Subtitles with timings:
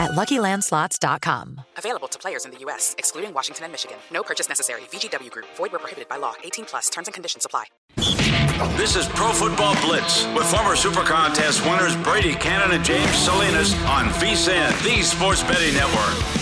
[0.00, 1.60] at LuckyLandSlots.com.
[1.76, 3.98] Available to players in the U.S., excluding Washington and Michigan.
[4.10, 4.80] No purchase necessary.
[4.90, 5.46] VGW Group.
[5.56, 6.32] Void where prohibited by law.
[6.42, 6.88] 18 plus.
[6.88, 7.66] Terms and conditions apply.
[8.76, 13.74] This is Pro Football Blitz with former Super Contest winners Brady Cannon and James Salinas
[13.84, 16.40] on VSIN, the Sports Betting Network.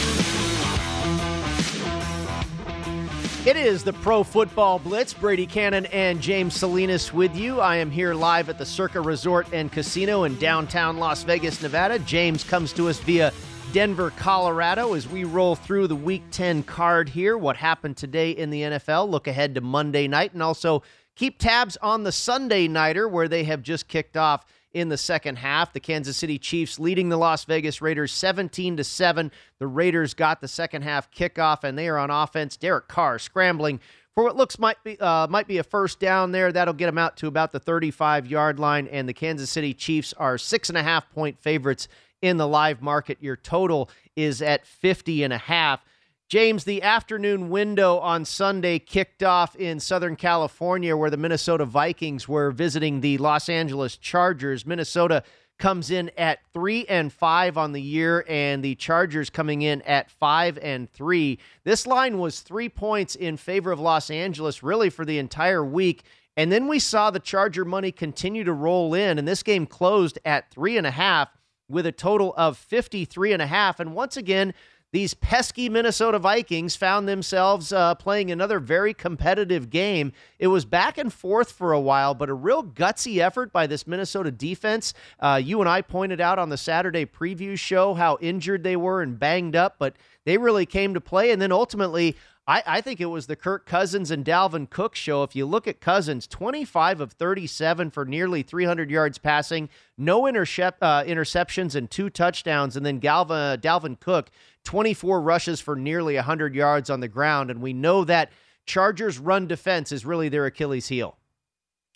[3.47, 5.15] It is the Pro Football Blitz.
[5.15, 7.61] Brady Cannon and James Salinas with you.
[7.61, 11.99] I am here live at the Circa Resort and Casino in downtown Las Vegas, Nevada.
[12.01, 13.33] James comes to us via
[13.73, 17.37] Denver, Colorado, as we roll through the Week 10 card here.
[17.37, 19.11] What happened today in the NFL?
[19.11, 20.83] Look ahead to Monday night and also
[21.17, 25.37] keep tabs on the Sunday Nighter, where they have just kicked off in the second
[25.37, 25.75] half.
[25.75, 29.31] The Kansas City Chiefs leading the Las Vegas Raiders 17 to 7.
[29.59, 32.57] The Raiders got the second half kickoff and they are on offense.
[32.57, 33.81] Derek Carr scrambling
[34.15, 36.51] for what looks might be uh, might be a first down there.
[36.51, 38.89] That'll get them out to about the 35 yard line.
[38.89, 41.87] And the Kansas City Chiefs are six and a half point favorites
[42.23, 43.19] in the live market.
[43.21, 45.85] Your total is at 50 and a half.
[46.29, 52.29] James, the afternoon window on Sunday kicked off in Southern California where the Minnesota Vikings
[52.29, 54.67] were visiting the Los Angeles Chargers.
[54.67, 55.23] Minnesota
[55.59, 60.11] comes in at 3 and 5 on the year and the Chargers coming in at
[60.11, 61.39] 5 and 3.
[61.65, 66.03] This line was 3 points in favor of Los Angeles really for the entire week.
[66.37, 70.19] And then we saw the Charger money continue to roll in and this game closed
[70.27, 71.38] at three and a half
[71.69, 73.81] with a total of 53 and a half.
[73.81, 74.55] And once again,
[74.91, 80.13] these pesky Minnesota Vikings found themselves uh, playing another very competitive game.
[80.39, 83.87] It was back and forth for a while, but a real gutsy effort by this
[83.87, 84.95] Minnesota defense.
[85.21, 89.03] Uh, you and I pointed out on the Saturday preview show how injured they were
[89.03, 91.33] and banged up, but they really came to play.
[91.33, 92.17] And then ultimately,
[92.49, 95.23] I, I, think it was the Kirk Cousins and Dalvin Cook show.
[95.23, 100.83] If you look at Cousins, 25 of 37 for nearly 300 yards passing, no intercept,
[100.83, 102.75] uh, interceptions and two touchdowns.
[102.75, 104.31] And then Galva, Dalvin Cook,
[104.65, 107.51] 24 rushes for nearly 100 yards on the ground.
[107.51, 108.33] And we know that
[108.65, 111.19] Chargers' run defense is really their Achilles heel.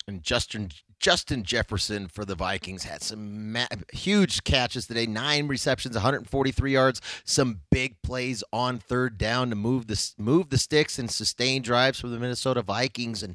[0.07, 0.71] And Justin
[1.03, 7.01] Justin Jefferson for the Vikings had some ma- huge catches today, nine receptions, 143 yards,
[7.25, 11.99] some big plays on third down to move the move the sticks and sustain drives
[12.01, 13.25] for the Minnesota Vikings.
[13.25, 13.35] And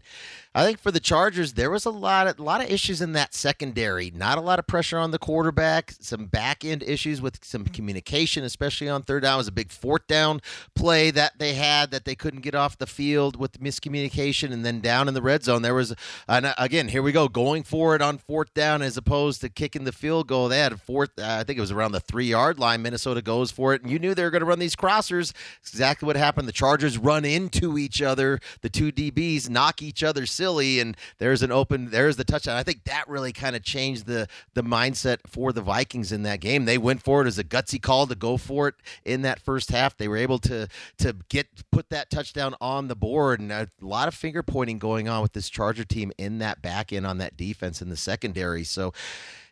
[0.57, 3.13] I think for the Chargers, there was a lot of a lot of issues in
[3.13, 4.09] that secondary.
[4.09, 5.93] Not a lot of pressure on the quarterback.
[5.99, 9.35] Some back end issues with some communication, especially on third down.
[9.35, 10.41] It was a big fourth down
[10.73, 14.79] play that they had that they couldn't get off the field with miscommunication, and then
[14.79, 15.93] down in the red zone there was
[16.27, 19.83] an again, here we go, going for it on fourth down as opposed to kicking
[19.83, 20.49] the field goal.
[20.49, 22.81] They had a fourth, uh, I think it was around the three yard line.
[22.81, 25.33] Minnesota goes for it, and you knew they were going to run these crossers.
[25.61, 26.47] It's exactly what happened.
[26.47, 28.39] The Chargers run into each other.
[28.61, 31.91] The two DBs knock each other silly, and there's an open.
[31.91, 32.57] There's the touchdown.
[32.57, 36.39] I think that really kind of changed the the mindset for the Vikings in that
[36.39, 36.65] game.
[36.65, 39.71] They went for it as a gutsy call to go for it in that first
[39.71, 39.97] half.
[39.97, 40.67] They were able to
[40.99, 45.07] to get put that touchdown on the board, and a lot of finger pointing going
[45.07, 48.63] on with this Charger team in that back end on that defense in the secondary.
[48.63, 48.93] So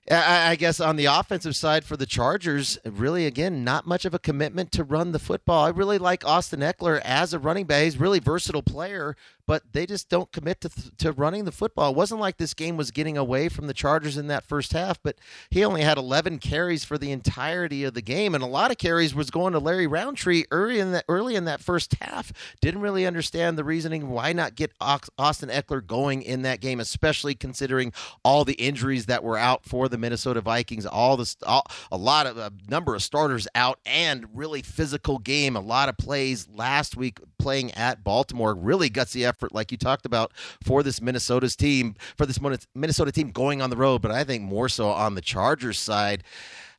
[0.07, 4.19] I guess on the offensive side for the Chargers, really, again, not much of a
[4.19, 5.65] commitment to run the football.
[5.65, 7.85] I really like Austin Ekeler as a running back.
[7.85, 9.15] He's really versatile player,
[9.47, 11.91] but they just don't commit to, to running the football.
[11.91, 15.01] It wasn't like this game was getting away from the Chargers in that first half,
[15.01, 15.15] but
[15.49, 18.77] he only had 11 carries for the entirety of the game, and a lot of
[18.77, 22.31] carries was going to Larry Rountree early in that early in that first half.
[22.61, 27.35] Didn't really understand the reasoning why not get Austin Ekeler going in that game, especially
[27.35, 27.93] considering
[28.23, 30.85] all the injuries that were out for the Minnesota Vikings.
[30.85, 35.55] All the all, a lot of a number of starters out, and really physical game.
[35.55, 38.55] A lot of plays last week playing at Baltimore.
[38.55, 40.31] Really gutsy effort like you talked about,
[40.63, 42.39] for this Minnesota's team, for this
[42.73, 46.23] Minnesota team going on the road, but I think more so on the Chargers side.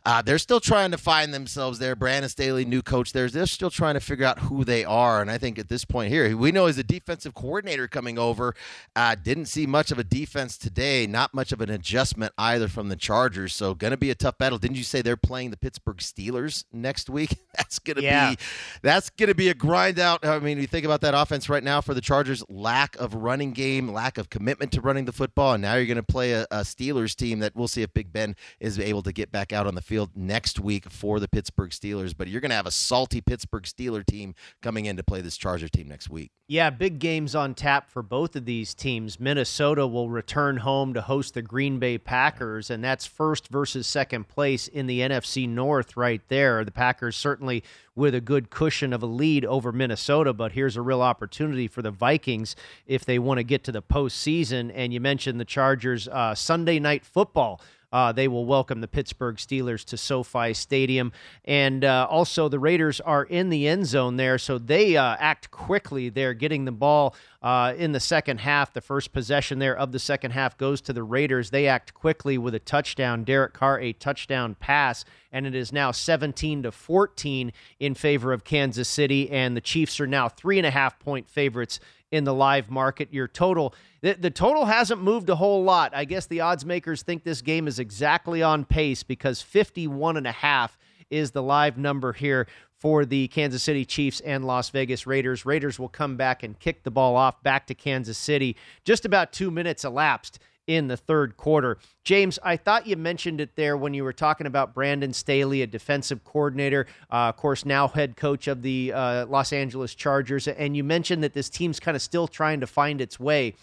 [0.07, 1.97] Uh, they're still trying to find themselves there.
[1.97, 5.21] Brandon Staley, new coach there, they're still trying to figure out who they are.
[5.21, 8.55] And I think at this point here, we know he's a defensive coordinator coming over,
[8.95, 12.89] uh, didn't see much of a defense today, not much of an adjustment either from
[12.89, 13.53] the Chargers.
[13.53, 14.59] So going to be a tough battle.
[14.59, 17.37] Didn't you say they're playing the Pittsburgh Steelers next week?
[17.57, 18.31] That's going to yeah.
[18.31, 18.37] be
[18.83, 20.27] that's going to be a grind out.
[20.27, 23.53] I mean, you think about that offense right now for the Chargers, lack of running
[23.53, 26.43] game, lack of commitment to running the football, and now you're going to play a,
[26.51, 29.67] a Steelers team that we'll see if Big Ben is able to get back out
[29.67, 32.15] on the field field next week for the Pittsburgh Steelers.
[32.15, 35.39] But you're going to have a salty Pittsburgh Steeler team coming in to play this
[35.39, 36.33] Charger team next week.
[36.49, 39.19] Yeah, big games on tap for both of these teams.
[39.19, 44.29] Minnesota will return home to host the Green Bay Packers, and that's first versus second
[44.29, 46.63] place in the NFC North right there.
[46.63, 47.65] The Packers certainly
[47.97, 51.81] with a good cushion of a lead over Minnesota, but here's a real opportunity for
[51.81, 52.55] the Vikings
[52.87, 54.71] if they want to get to the postseason.
[54.73, 57.61] And you mentioned the Chargers uh, Sunday night football
[57.93, 61.13] uh, they will welcome the Pittsburgh Steelers to SoFi Stadium.
[61.45, 65.51] And uh, also, the Raiders are in the end zone there, so they uh, act
[65.51, 66.09] quickly.
[66.09, 68.73] They're getting the ball uh, in the second half.
[68.73, 71.51] The first possession there of the second half goes to the Raiders.
[71.51, 73.25] They act quickly with a touchdown.
[73.25, 78.45] Derek Carr, a touchdown pass, and it is now 17 to 14 in favor of
[78.45, 79.31] Kansas City.
[79.31, 81.79] And the Chiefs are now three and a half point favorites
[82.11, 83.13] in the live market.
[83.13, 83.75] Your total,
[84.07, 85.93] the, the total hasn't moved a whole lot.
[85.93, 90.29] I guess the odds makers think this game is exactly on pace because 51 and
[90.29, 90.79] a half
[91.11, 92.47] is the live number here
[92.79, 95.45] for the Kansas City Chiefs and Las Vegas Raiders.
[95.45, 98.57] Raiders will come back and kick the ball off back to Kansas City.
[98.85, 100.39] Just about two minutes elapsed
[100.69, 101.79] in the third quarter.
[102.05, 105.67] James, I thought you mentioned it there when you were talking about Brandon Staley, a
[105.67, 110.47] defensive coordinator, uh, of course, now head coach of the uh, Los Angeles Chargers.
[110.47, 113.55] And you mentioned that this team's kind of still trying to find its way.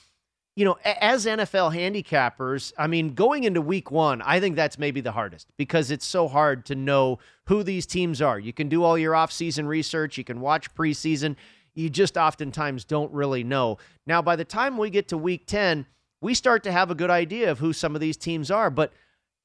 [0.56, 5.02] You know, as NFL handicappers, I mean, going into week one, I think that's maybe
[5.02, 8.40] the hardest because it's so hard to know who these teams are.
[8.40, 11.36] You can do all your offseason research, you can watch preseason.
[11.76, 13.80] You just oftentimes don't really know.
[14.06, 15.88] Now, by the time we get to week 10,
[16.22, 18.70] we start to have a good idea of who some of these teams are.
[18.70, 18.94] But,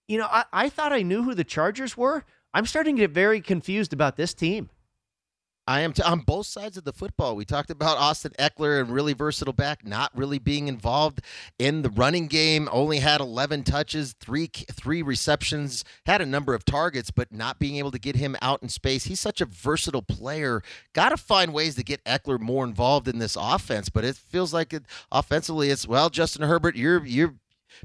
[0.06, 2.24] you know, I, I thought I knew who the Chargers were.
[2.52, 4.68] I'm starting to get very confused about this team.
[5.68, 7.36] I am t- on both sides of the football.
[7.36, 11.20] We talked about Austin Ekeler and really versatile back, not really being involved
[11.58, 12.70] in the running game.
[12.72, 17.76] Only had 11 touches, three three receptions, had a number of targets, but not being
[17.76, 19.04] able to get him out in space.
[19.04, 20.62] He's such a versatile player.
[20.94, 23.90] Got to find ways to get Ekeler more involved in this offense.
[23.90, 27.34] But it feels like it offensively, it's well, Justin Herbert, you're you're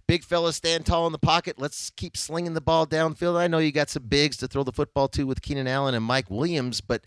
[0.07, 1.59] big fella stand tall in the pocket.
[1.59, 3.35] Let's keep slinging the ball downfield.
[3.35, 6.05] I know you got some bigs to throw the football to with Keenan Allen and
[6.05, 7.03] Mike Williams, but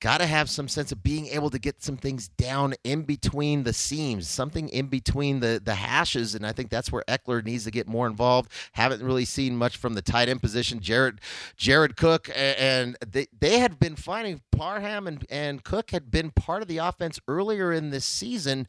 [0.00, 3.62] got to have some sense of being able to get some things down in between
[3.62, 7.64] the seams, something in between the the hashes, and I think that's where Ekeler needs
[7.64, 8.50] to get more involved.
[8.72, 10.80] Haven't really seen much from the tight end position.
[10.80, 11.20] Jared
[11.56, 16.62] Jared Cook and they they had been finding Parham and and Cook had been part
[16.62, 18.66] of the offense earlier in this season.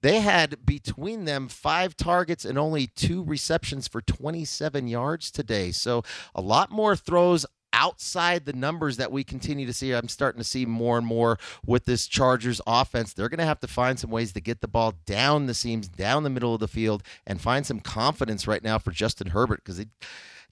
[0.00, 5.72] They had between them five targets and only two receptions for 27 yards today.
[5.72, 6.04] So
[6.36, 9.92] a lot more throws outside the numbers that we continue to see.
[9.92, 13.12] I'm starting to see more and more with this Chargers offense.
[13.12, 15.88] They're going to have to find some ways to get the ball down the seams,
[15.88, 19.62] down the middle of the field, and find some confidence right now for Justin Herbert
[19.64, 19.86] because he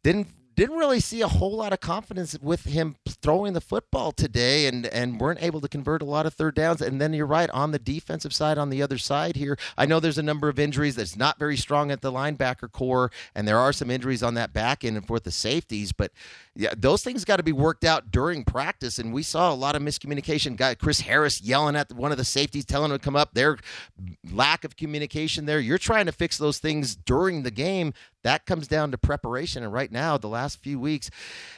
[0.03, 4.67] didn't didn't really see a whole lot of confidence with him throwing the football today
[4.67, 6.81] and, and weren't able to convert a lot of third downs.
[6.81, 10.01] And then you're right, on the defensive side, on the other side here, I know
[10.01, 13.59] there's a number of injuries that's not very strong at the linebacker corps, and there
[13.59, 16.11] are some injuries on that back end and for the safeties, but
[16.57, 18.99] yeah, those things got to be worked out during practice.
[18.99, 20.57] And we saw a lot of miscommunication.
[20.57, 23.35] Guy Chris Harris yelling at one of the safeties, telling him to come up.
[23.35, 23.59] Their
[24.33, 25.61] lack of communication there.
[25.61, 27.93] You're trying to fix those things during the game.
[28.27, 29.63] That comes down to preparation.
[29.63, 31.11] And right now, the last few weeks,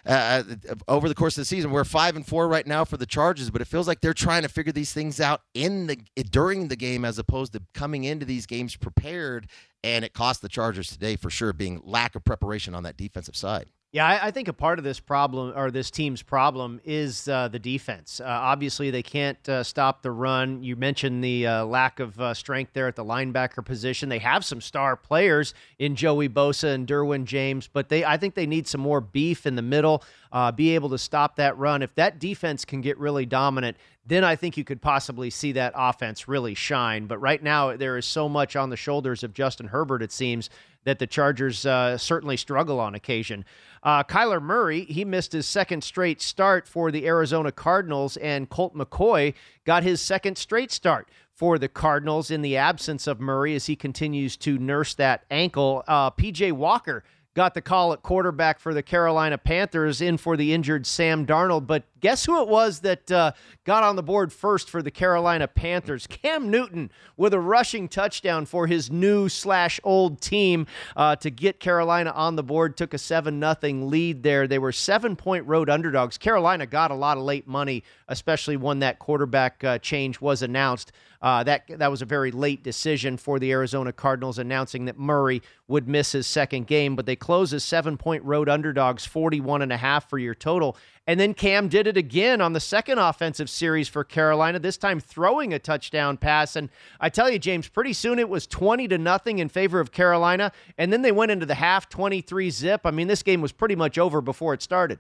[0.05, 2.99] uh, uh, over the course of the season, we're five and four right now for
[2.99, 3.49] the Chargers.
[3.49, 5.97] But it feels like they're trying to figure these things out in the
[6.31, 9.49] during the game as opposed to coming into these games prepared.
[9.83, 13.37] And it cost the Chargers today for sure, being lack of preparation on that defensive
[13.37, 13.71] side.
[13.91, 17.49] Yeah, I, I, think a part of this problem or this team's problem is uh,
[17.49, 18.21] the defense.
[18.21, 20.63] Uh, obviously, they can't uh, stop the run.
[20.63, 24.11] You mentioned the uh, lack of uh, strength there at the linebacker position.
[24.11, 28.35] They have some star players in Joey Bosa and Derwin James, but they I think
[28.35, 30.05] they need some more beef in the middle.
[30.31, 31.81] Uh, be able to stop that run.
[31.81, 33.79] If that defense can get really dominant,
[34.09, 37.07] then I think you could possibly see that offense really shine.
[37.07, 40.49] But right now, there is so much on the shoulders of Justin Herbert, it seems,
[40.85, 43.45] that the Chargers uh, certainly struggle on occasion.
[43.83, 48.75] Uh, Kyler Murray, he missed his second straight start for the Arizona Cardinals, and Colt
[48.75, 49.35] McCoy
[49.67, 53.77] got his second straight start for the Cardinals in the absence of Murray as he
[53.77, 55.85] continues to nurse that ankle.
[55.87, 57.05] Uh, PJ Walker
[57.35, 61.67] got the call at quarterback for the Carolina Panthers in for the injured Sam Darnold.
[61.67, 63.33] But guess who it was that uh,
[63.65, 66.07] got on the board first for the Carolina Panthers?
[66.09, 70.67] Cam Newton with a rushing touchdown for his new slash old team
[70.97, 72.77] uh, to get Carolina on the board.
[72.77, 74.49] Took a seven nothing lead there.
[74.49, 76.19] They were seven point road underdogs.
[76.19, 80.93] Carolina got a lot of late money, especially when that quarterback uh, change was announced.
[81.21, 85.43] Uh, that that was a very late decision for the Arizona Cardinals, announcing that Murray
[85.67, 86.95] would miss his second game.
[86.95, 90.77] But they close as seven point road underdogs, 41 and a half for your total.
[91.09, 95.01] And then Cam did it again on the second offensive series for Carolina, this time
[95.01, 96.55] throwing a touchdown pass.
[96.55, 96.69] And
[97.01, 100.53] I tell you, James, pretty soon it was 20 to nothing in favor of Carolina.
[100.77, 102.83] And then they went into the half 23 zip.
[102.85, 104.99] I mean, this game was pretty much over before it started.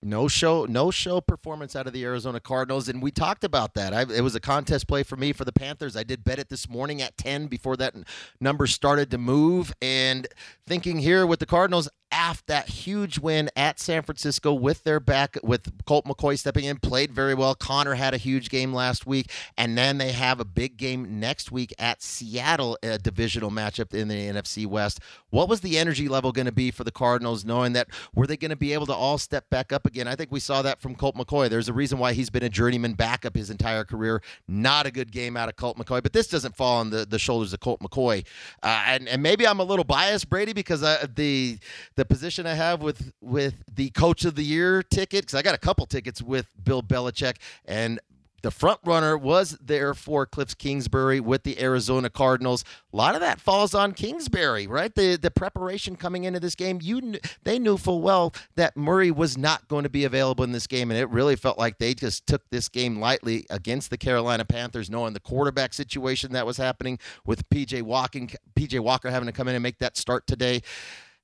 [0.00, 3.92] No show, no show performance out of the Arizona Cardinals, and we talked about that.
[3.92, 5.96] I, it was a contest play for me for the Panthers.
[5.96, 7.94] I did bet it this morning at ten before that
[8.40, 10.28] number started to move, and
[10.68, 15.36] thinking here with the Cardinals, after that huge win at San Francisco with their back
[15.42, 17.54] with Colt McCoy stepping in, played very well.
[17.54, 21.52] Conner had a huge game last week, and then they have a big game next
[21.52, 25.00] week at Seattle, a divisional matchup in the NFC West.
[25.30, 28.36] What was the energy level going to be for the Cardinals, knowing that were they
[28.36, 30.08] going to be able to all step back up again?
[30.08, 31.48] I think we saw that from Colt McCoy.
[31.48, 34.22] There's a reason why he's been a journeyman backup his entire career.
[34.46, 37.18] Not a good game out of Colt McCoy, but this doesn't fall on the, the
[37.18, 38.24] shoulders of Colt McCoy.
[38.62, 41.58] Uh, and, and maybe I'm a little biased, Brady, because uh, the
[41.98, 45.56] the position I have with with the Coach of the Year ticket because I got
[45.56, 47.98] a couple tickets with Bill Belichick, and
[48.42, 52.62] the front runner was there for Cliff Kingsbury with the Arizona Cardinals.
[52.92, 54.94] A lot of that falls on Kingsbury, right?
[54.94, 59.10] The the preparation coming into this game, you kn- they knew full well that Murray
[59.10, 61.94] was not going to be available in this game, and it really felt like they
[61.94, 66.58] just took this game lightly against the Carolina Panthers, knowing the quarterback situation that was
[66.58, 70.62] happening with PJ Walking, PJ Walker having to come in and make that start today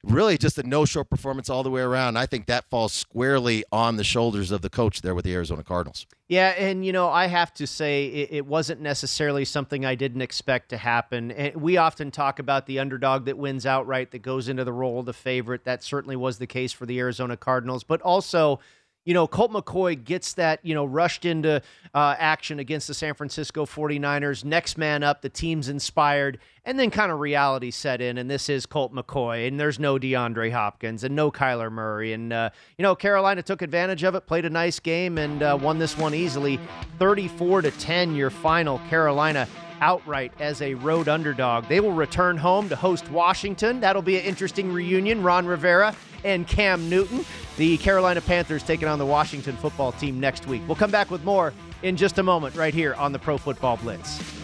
[0.05, 2.17] really just a no-show performance all the way around.
[2.17, 5.65] I think that falls squarely on the shoulders of the coach there with the Arizona
[5.65, 6.07] Cardinals.
[6.29, 10.23] Yeah, and you know, I have to say it, it wasn't necessarily something I didn't
[10.23, 11.31] expect to happen.
[11.31, 15.01] And we often talk about the underdog that wins outright, that goes into the role
[15.01, 15.65] of the favorite.
[15.65, 18.61] That certainly was the case for the Arizona Cardinals, but also
[19.05, 21.61] you know, Colt McCoy gets that, you know, rushed into
[21.95, 24.45] uh, action against the San Francisco 49ers.
[24.45, 26.39] Next man up, the team's inspired.
[26.65, 29.99] And then kind of reality set in, and this is Colt McCoy, and there's no
[29.99, 32.15] DeAndre Hopkins and no Kyler Murray.
[32.15, 35.59] And, uh, you know, Carolina took advantage of it, played a nice game, and uh,
[35.61, 36.59] won this one easily
[36.99, 38.79] 34 to 10, your final.
[38.89, 39.47] Carolina
[39.85, 41.69] outright as a road underdog.
[41.69, 43.81] They will return home to host Washington.
[43.81, 45.23] That'll be an interesting reunion.
[45.23, 47.23] Ron Rivera and Cam Newton.
[47.59, 50.63] The Carolina Panthers taking on the Washington football team next week.
[50.67, 53.77] We'll come back with more in just a moment right here on the Pro Football
[53.77, 54.44] Blitz.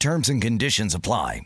[0.00, 1.42] Terms and conditions apply.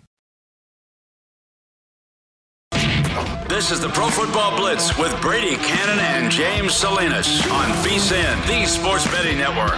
[3.49, 8.65] This is the Pro Football Blitz with Brady Cannon and James Salinas on VSIN, the
[8.65, 9.75] Sports Betting Network.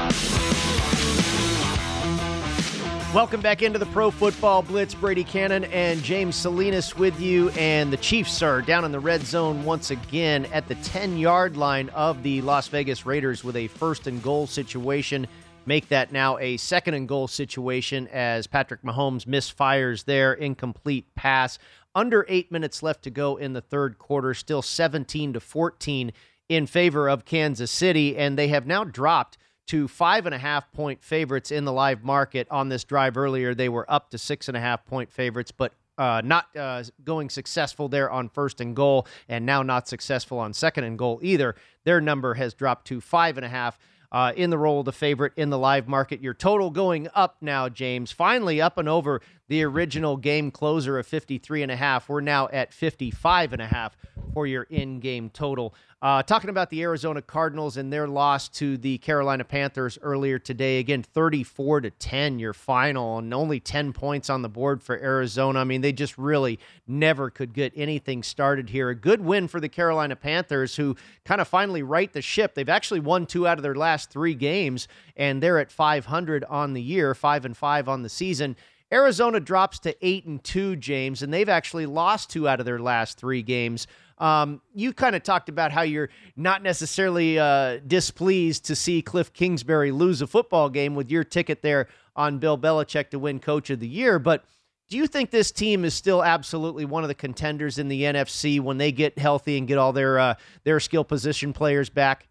[3.15, 4.95] Welcome back into the Pro Football Blitz.
[4.95, 7.49] Brady Cannon and James Salinas with you.
[7.53, 11.57] And the Chiefs are down in the red zone once again at the 10 yard
[11.57, 15.27] line of the Las Vegas Raiders with a first and goal situation
[15.67, 21.59] make that now a second and goal situation as Patrick Mahomes misfires their incomplete pass.
[21.95, 26.13] Under eight minutes left to go in the third quarter, still 17 to 14
[26.49, 30.71] in favor of Kansas City, and they have now dropped to five and a half
[30.73, 33.55] point favorites in the live market on this drive earlier.
[33.55, 37.31] They were up to six and a half point favorites, but uh, not uh, going
[37.31, 41.57] successful there on first and goal, and now not successful on second and goal either.
[41.85, 43.79] Their number has dropped to five and a half
[44.17, 46.23] uh, in the role of the favorite in the live market.
[46.23, 48.11] Your total going up now, James.
[48.11, 52.09] Finally up and over the original game closer of 53 and a half.
[52.09, 53.95] We're now at 55 and a half
[54.33, 55.75] for your in-game total.
[56.07, 60.79] Uh, talking about the Arizona Cardinals and their loss to the Carolina Panthers earlier today.
[60.79, 65.59] Again, 34 to 10, your final, and only 10 points on the board for Arizona.
[65.59, 68.89] I mean, they just really never could get anything started here.
[68.91, 72.55] A good win for the Carolina Panthers, who kind of finally right the ship.
[72.55, 76.75] They've actually won two out of their last three games, and they're at 500 on
[76.75, 78.55] the year, five and five on the season.
[78.93, 82.79] Arizona drops to eight and two, James, and they've actually lost two out of their
[82.79, 83.89] last three games.
[84.19, 89.33] Um, you kind of talked about how you're not necessarily uh, displeased to see Cliff
[89.33, 93.69] Kingsbury lose a football game with your ticket there on Bill Belichick to win Coach
[93.69, 94.45] of the Year, but
[94.89, 98.61] do you think this team is still absolutely one of the contenders in the NFC
[98.61, 102.29] when they get healthy and get all their uh, their skill position players back?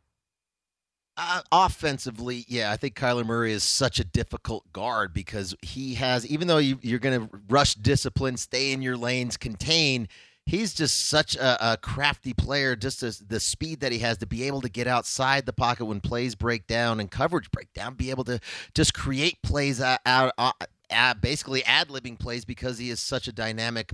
[1.17, 6.25] Uh, offensively, yeah, I think Kyler Murray is such a difficult guard because he has,
[6.27, 10.09] even though you, are going to rush discipline, stay in your lanes, contain,
[10.45, 12.75] he's just such a, a crafty player.
[12.75, 15.85] Just as the speed that he has to be able to get outside the pocket
[15.85, 18.39] when plays break down and coverage break down, be able to
[18.73, 23.31] just create plays out, out, out basically ad libbing plays because he is such a
[23.31, 23.93] dynamic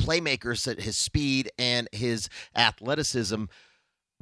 [0.00, 0.56] playmaker.
[0.56, 3.44] So his speed and his athleticism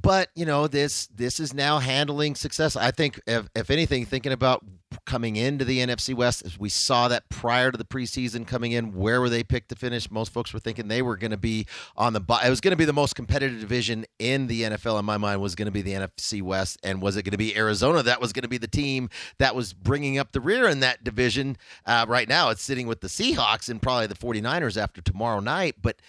[0.02, 4.32] but you know this this is now handling success i think if, if anything thinking
[4.32, 4.64] about
[5.04, 6.44] coming into the NFC West.
[6.44, 8.94] As We saw that prior to the preseason coming in.
[8.94, 10.10] Where were they picked to finish?
[10.10, 12.20] Most folks were thinking they were going to be on the.
[12.44, 14.98] It was going to be the most competitive division in the NFL.
[14.98, 17.38] In my mind, was going to be the NFC West, and was it going to
[17.38, 18.02] be Arizona?
[18.02, 21.04] That was going to be the team that was bringing up the rear in that
[21.04, 21.56] division.
[21.86, 25.76] Uh, right now, it's sitting with the Seahawks and probably the 49ers after tomorrow night,
[25.80, 26.00] but.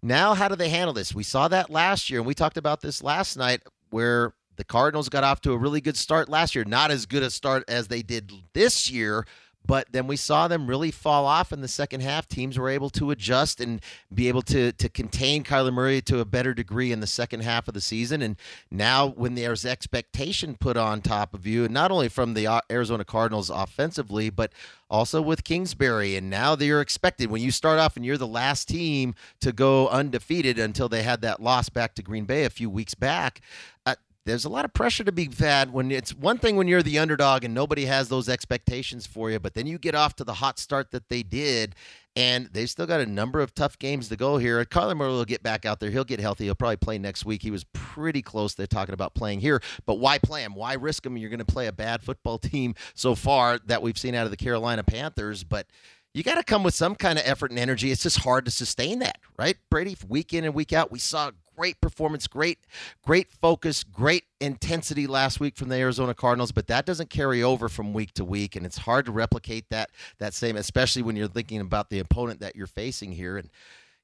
[0.00, 1.12] Now, how do they handle this?
[1.12, 5.08] We saw that last year, and we talked about this last night, where the Cardinals
[5.08, 6.64] got off to a really good start last year.
[6.64, 9.24] Not as good a start as they did this year,
[9.64, 12.26] but then we saw them really fall off in the second half.
[12.26, 13.80] Teams were able to adjust and
[14.12, 17.68] be able to to contain Kyler Murray to a better degree in the second half
[17.68, 18.20] of the season.
[18.22, 18.36] And
[18.70, 23.50] now, when there's expectation put on top of you, not only from the Arizona Cardinals
[23.50, 24.52] offensively, but
[24.90, 26.16] also with Kingsbury.
[26.16, 29.88] And now they're expected when you start off and you're the last team to go
[29.88, 33.42] undefeated until they had that loss back to Green Bay a few weeks back.
[33.84, 33.96] Uh,
[34.28, 36.98] there's a lot of pressure to be had when it's one thing when you're the
[36.98, 40.34] underdog and nobody has those expectations for you, but then you get off to the
[40.34, 41.74] hot start that they did,
[42.14, 44.62] and they've still got a number of tough games to go here.
[44.66, 45.90] Kyler Murray will get back out there.
[45.90, 46.44] He'll get healthy.
[46.44, 47.40] He'll probably play next week.
[47.42, 48.52] He was pretty close.
[48.52, 50.54] They're talking about playing here, but why play him?
[50.54, 51.16] Why risk him?
[51.16, 54.30] You're going to play a bad football team so far that we've seen out of
[54.30, 55.68] the Carolina Panthers, but
[56.12, 57.90] you got to come with some kind of effort and energy.
[57.90, 59.56] It's just hard to sustain that, right?
[59.70, 62.58] Brady, week in and week out, we saw great performance, great,
[63.04, 67.68] great focus, great intensity last week from the Arizona Cardinals, but that doesn't carry over
[67.68, 71.26] from week to week, and it's hard to replicate that that same, especially when you're
[71.26, 73.36] thinking about the opponent that you're facing here.
[73.36, 73.50] And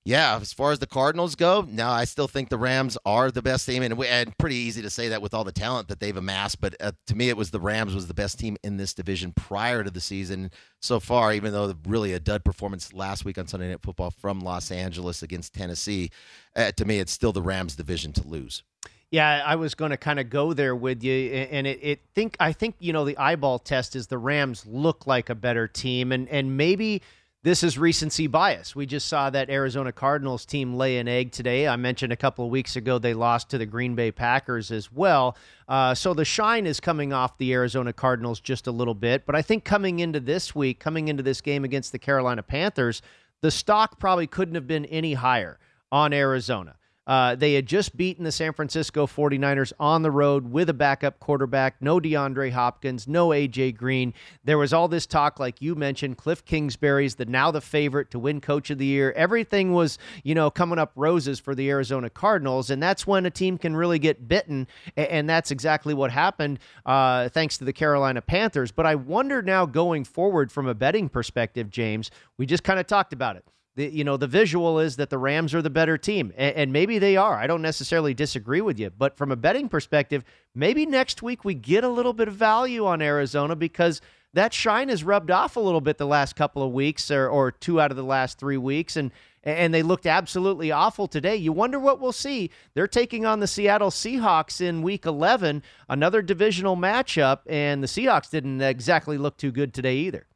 [0.06, 3.40] yeah, as far as the Cardinals go, now I still think the Rams are the
[3.40, 6.16] best team, and, and pretty easy to say that with all the talent that they've
[6.16, 6.60] amassed.
[6.60, 9.32] But uh, to me, it was the Rams was the best team in this division
[9.32, 10.50] prior to the season
[10.82, 11.32] so far.
[11.32, 15.22] Even though really a dud performance last week on Sunday Night Football from Los Angeles
[15.22, 16.10] against Tennessee,
[16.54, 18.62] uh, to me, it's still the Rams division to lose.
[19.10, 22.36] Yeah, I was going to kind of go there with you, and it, it think
[22.40, 26.12] I think you know the eyeball test is the Rams look like a better team,
[26.12, 27.00] and and maybe
[27.44, 28.74] this is recency bias.
[28.74, 31.68] We just saw that Arizona Cardinals team lay an egg today.
[31.68, 34.90] I mentioned a couple of weeks ago they lost to the Green Bay Packers as
[34.90, 35.36] well.
[35.68, 39.26] Uh, so the shine is coming off the Arizona Cardinals just a little bit.
[39.26, 43.02] But I think coming into this week, coming into this game against the Carolina Panthers,
[43.42, 45.58] the stock probably couldn't have been any higher
[45.92, 46.76] on Arizona.
[47.06, 51.20] Uh, they had just beaten the San Francisco 49ers on the road with a backup
[51.20, 54.14] quarterback, no DeAndre Hopkins, no AJ Green.
[54.42, 58.18] There was all this talk, like you mentioned, Cliff Kingsbury's the now the favorite to
[58.18, 59.12] win Coach of the Year.
[59.12, 63.30] Everything was, you know, coming up roses for the Arizona Cardinals, and that's when a
[63.30, 68.22] team can really get bitten, and that's exactly what happened, uh, thanks to the Carolina
[68.22, 68.72] Panthers.
[68.72, 72.10] But I wonder now going forward from a betting perspective, James.
[72.38, 73.44] We just kind of talked about it
[73.76, 76.72] the you know the visual is that the Rams are the better team, and, and,
[76.72, 77.36] maybe they are.
[77.36, 81.54] I don't necessarily disagree with you, but from a betting perspective, maybe next week we
[81.54, 84.00] get a little bit of value on Arizona because
[84.32, 87.50] that shine has rubbed off a little bit the last couple of weeks, or, or
[87.50, 89.10] two out of the last three weeks, and
[89.44, 91.36] and they looked absolutely awful today.
[91.36, 92.50] You wonder what we'll see.
[92.72, 98.30] They're taking on the Seattle Seahawks in Week 11, another divisional matchup, and the Seahawks
[98.30, 100.26] didn't exactly look too good today either.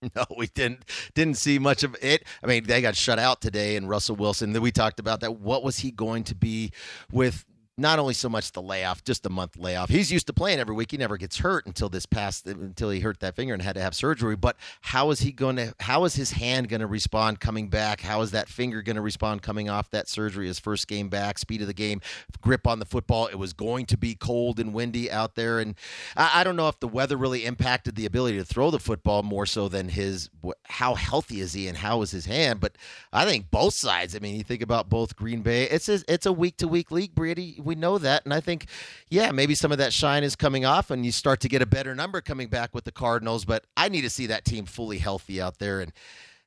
[0.14, 0.84] No, we didn't
[1.14, 2.24] didn't see much of it.
[2.42, 4.52] I mean, they got shut out today, and Russell Wilson.
[4.52, 5.38] That We talked about that.
[5.38, 6.72] What was he going to be
[7.10, 7.44] with
[7.78, 9.88] not only so much the layoff, just a month layoff.
[9.88, 10.90] He's used to playing every week.
[10.90, 13.80] He never gets hurt until this past until he hurt that finger and had to
[13.80, 14.34] have surgery.
[14.36, 15.74] But how is he going to?
[15.80, 18.00] How is his hand going to respond coming back?
[18.00, 20.48] How is that finger going to respond coming off that surgery?
[20.48, 22.00] His first game back, speed of the game,
[22.42, 23.26] grip on the football.
[23.26, 25.76] It was going to be cold and windy out there, and
[26.16, 29.22] I, I don't know if the weather really impacted the ability to throw the football
[29.22, 30.30] more so than his
[30.64, 32.58] how healthy is he and how is his hand.
[32.60, 32.76] But
[33.12, 34.16] I think both sides.
[34.16, 35.64] I mean, you think about both Green Bay.
[35.64, 38.24] It's a, it's a week to week league, Brady we know that.
[38.24, 38.66] And I think,
[39.08, 41.66] yeah, maybe some of that shine is coming off and you start to get a
[41.66, 43.44] better number coming back with the Cardinals.
[43.44, 45.80] But I need to see that team fully healthy out there.
[45.80, 45.92] And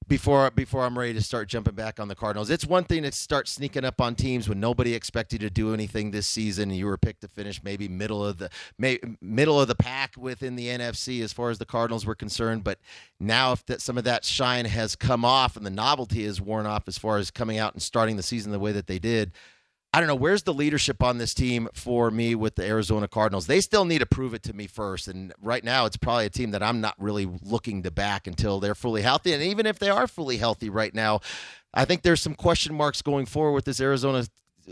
[0.08, 2.50] before before I'm ready to start jumping back on the Cardinals.
[2.50, 5.74] It's one thing to start sneaking up on teams when nobody expected you to do
[5.74, 6.70] anything this season.
[6.70, 10.16] and You were picked to finish maybe middle of the may, middle of the pack
[10.18, 12.64] within the NFC as far as the Cardinals were concerned.
[12.64, 12.80] But
[13.20, 16.66] now, if that some of that shine has come off and the novelty is worn
[16.66, 19.32] off as far as coming out and starting the season the way that they did,
[19.94, 23.48] I don't know where's the leadership on this team for me with the Arizona Cardinals.
[23.48, 26.30] They still need to prove it to me first, and right now it's probably a
[26.30, 29.34] team that I'm not really looking to back until they're fully healthy.
[29.34, 31.20] And even if they are fully healthy right now,
[31.74, 34.26] I think there's some question marks going forward with this Arizona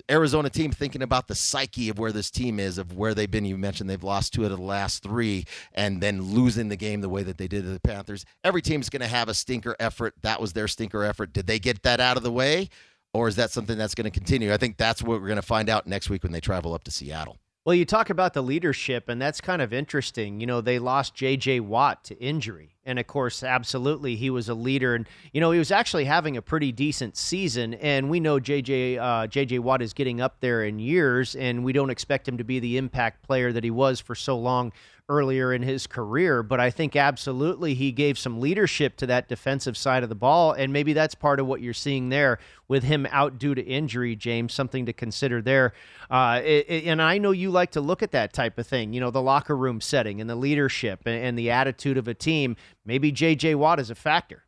[0.10, 3.44] Arizona team thinking about the psyche of where this team is, of where they've been.
[3.44, 7.02] You mentioned they've lost two out of the last three, and then losing the game
[7.02, 8.24] the way that they did to the Panthers.
[8.44, 10.14] Every team's going to have a stinker effort.
[10.22, 11.34] That was their stinker effort.
[11.34, 12.70] Did they get that out of the way?
[13.13, 14.54] Or is that something that's going to continue?
[14.54, 16.84] I think that's what we're going to find out next week when they travel up
[16.86, 17.38] to Seattle.
[17.65, 20.39] Well, you talk about the leadership, and that's kind of interesting.
[20.39, 21.60] You know, they lost J.J.
[21.60, 22.78] Watt to injury.
[22.86, 24.95] And of course, absolutely, he was a leader.
[24.95, 27.76] And, you know, he was actually having a pretty decent season.
[27.76, 28.98] And we know J.J.
[28.98, 29.60] Uh, J.J.
[29.60, 32.78] Watt is getting up there in years, and we don't expect him to be the
[32.78, 34.72] impact player that he was for so long
[35.10, 39.76] earlier in his career, but I think absolutely he gave some leadership to that defensive
[39.76, 43.08] side of the ball, and maybe that's part of what you're seeing there with him
[43.10, 44.54] out due to injury, James.
[44.54, 45.74] Something to consider there.
[46.10, 49.00] Uh, it, and I know you like to look at that type of thing, you
[49.02, 52.56] know, the locker room setting and the leadership and, and the attitude of a team.
[52.86, 53.56] Maybe J.J.
[53.56, 54.45] Watt is a factor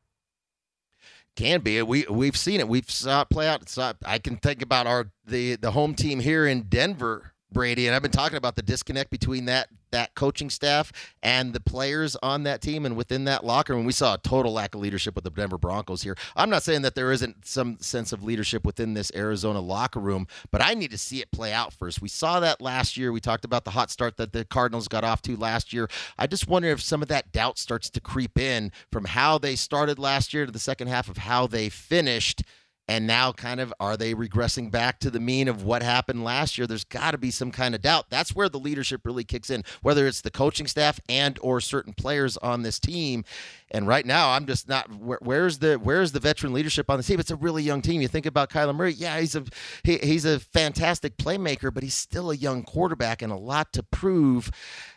[1.35, 1.81] can be.
[1.81, 2.67] We we've seen it.
[2.67, 3.67] We've saw it play out.
[3.69, 7.95] Saw, I can think about our the the home team here in Denver Brady, and
[7.95, 12.43] I've been talking about the disconnect between that that coaching staff and the players on
[12.43, 13.85] that team and within that locker room.
[13.85, 16.15] We saw a total lack of leadership with the Denver Broncos here.
[16.35, 20.27] I'm not saying that there isn't some sense of leadership within this Arizona locker room,
[20.49, 22.01] but I need to see it play out first.
[22.01, 23.11] We saw that last year.
[23.11, 25.89] We talked about the hot start that the Cardinals got off to last year.
[26.17, 29.55] I just wonder if some of that doubt starts to creep in from how they
[29.55, 32.43] started last year to the second half of how they finished
[32.91, 36.57] and now kind of are they regressing back to the mean of what happened last
[36.57, 36.67] year?
[36.67, 38.07] There's got to be some kind of doubt.
[38.09, 41.93] That's where the leadership really kicks in whether it's the coaching staff and or certain
[41.93, 43.23] players on this team
[43.71, 47.03] and right now i'm just not where, where's the where's the veteran leadership on the
[47.03, 49.43] team it's a really young team you think about kyler murray yeah he's a
[49.83, 53.81] he, he's a fantastic playmaker but he's still a young quarterback and a lot to
[53.83, 54.51] prove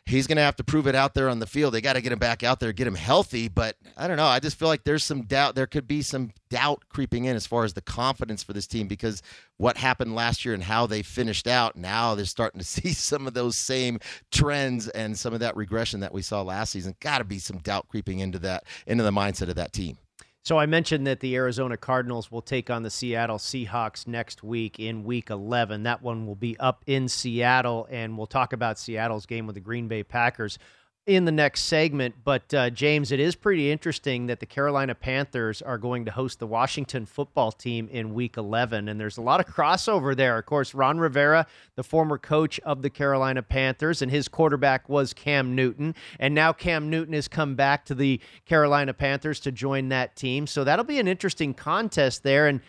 [0.07, 1.73] he's going to have to prove it out there on the field.
[1.73, 3.49] They got to get him back out there, get him healthy.
[3.49, 4.27] But I don't know.
[4.27, 5.55] I just feel like there's some doubt.
[5.55, 8.87] There could be some doubt creeping in as far as the confidence for this team
[8.87, 9.23] because
[9.57, 11.77] what happened last year and how they finished out.
[11.77, 13.99] Now they're starting to see some of those same
[14.31, 16.97] trends and some of that regression that we saw last season.
[17.01, 19.99] Got to be some doubt creeping into that into the mindset of that team.
[20.43, 24.79] So I mentioned that the Arizona Cardinals will take on the Seattle Seahawks next week
[24.79, 25.85] in week 11.
[25.85, 29.61] That one will be up in Seattle, and we'll talk about Seattle's game with the
[29.63, 30.59] Green Bay Packers
[31.07, 32.15] in the next segment.
[32.25, 36.39] But uh, James, it is pretty interesting that the Carolina Panthers are going to host
[36.39, 40.39] the Washington football team in Week 11, and there's a lot of crossover there.
[40.39, 45.13] Of course, Ron Rivera, the former coach of the Carolina Panthers, and his quarterback was
[45.13, 49.91] Cam Newton, and now Cam Newton has come back to the Carolina Panthers to join
[49.91, 50.47] that team.
[50.47, 52.47] So that'll be an interesting contest there.
[52.47, 52.61] And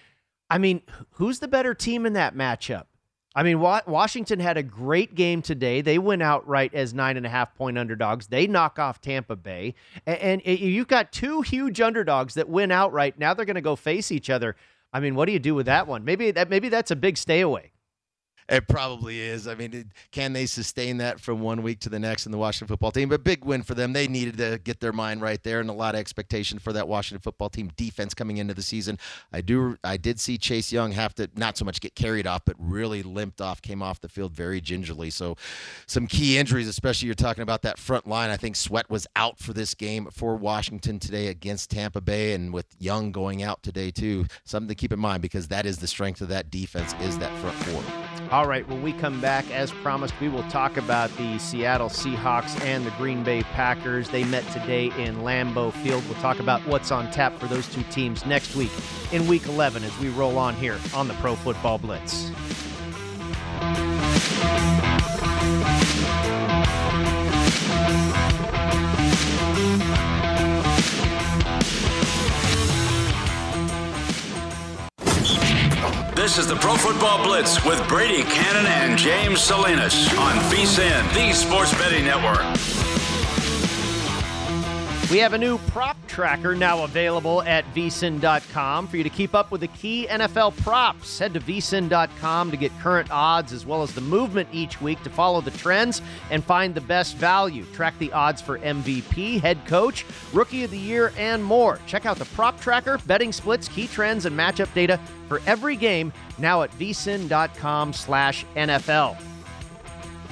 [0.50, 2.86] I mean, who's the better team in that matchup?
[3.36, 5.82] I mean, Washington had a great game today.
[5.82, 8.28] They went out right as nine and a half point underdogs.
[8.28, 9.76] They knock off Tampa Bay,
[10.08, 13.20] and, you've got two huge underdogs that win outright.
[13.20, 14.56] Now they're going to go face each other.
[14.94, 16.06] I mean, what do you do with that one?
[16.06, 17.72] Maybe that maybe that's a big stay away.
[18.48, 19.48] It probably is.
[19.48, 22.68] I mean, can they sustain that from one week to the next in the Washington
[22.68, 23.10] football team?
[23.10, 23.94] But big win for them.
[23.94, 26.88] They needed to get their mind right there, and a lot of expectation for that
[26.88, 29.00] Washington football team defense coming into the season.
[29.34, 29.78] I do.
[29.84, 33.02] I did see Chase Young have to not so much get carried off, but really
[33.02, 35.10] limped off, came off the field very gingerly.
[35.10, 35.38] So,
[35.88, 38.30] some key injuries, especially you're talking about that front line.
[38.30, 42.54] I think Sweat was out for this game for Washington today against Tampa Bay, and
[42.54, 44.28] with Young going out today too.
[44.44, 47.36] Something to keep in mind because that is the strength of that defense is that
[47.40, 48.05] front four.
[48.32, 52.60] All right, when we come back, as promised, we will talk about the Seattle Seahawks
[52.62, 54.10] and the Green Bay Packers.
[54.10, 56.04] They met today in Lambeau Field.
[56.06, 58.72] We'll talk about what's on tap for those two teams next week
[59.12, 62.32] in Week 11 as we roll on here on the Pro Football Blitz.
[76.26, 81.32] This is the Pro Football Blitz with Brady Cannon and James Salinas on VSIN, the
[81.32, 82.95] Sports Betting Network.
[85.12, 89.52] We have a new prop tracker now available at vsin.com for you to keep up
[89.52, 91.20] with the key NFL props.
[91.20, 95.12] Head to vsin.com to get current odds as well as the movement each week to
[95.12, 97.66] follow the trends and find the best value.
[97.66, 101.80] Track the odds for MVP, head coach, rookie of the year, and more.
[101.86, 106.12] Check out the prop tracker, betting splits, key trends, and matchup data for every game
[106.40, 109.35] now at vsin.com slash NFL.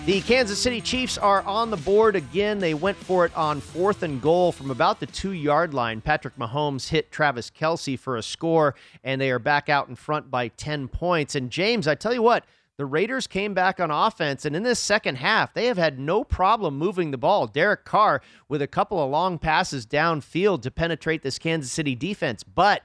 [0.06, 2.60] The Kansas City Chiefs are on the board again.
[2.60, 6.02] They went for it on fourth and goal from about the two yard line.
[6.02, 10.30] Patrick Mahomes hit Travis Kelce for a score, and they are back out in front
[10.30, 11.36] by 10 points.
[11.36, 12.44] And James, I tell you what,
[12.76, 16.26] the Raiders came back on offense, and in this second half, they have had no
[16.26, 17.48] problem moving the ball.
[17.48, 22.44] Derek Carr with a couple of long passes downfield to penetrate this Kansas City defense.
[22.44, 22.82] But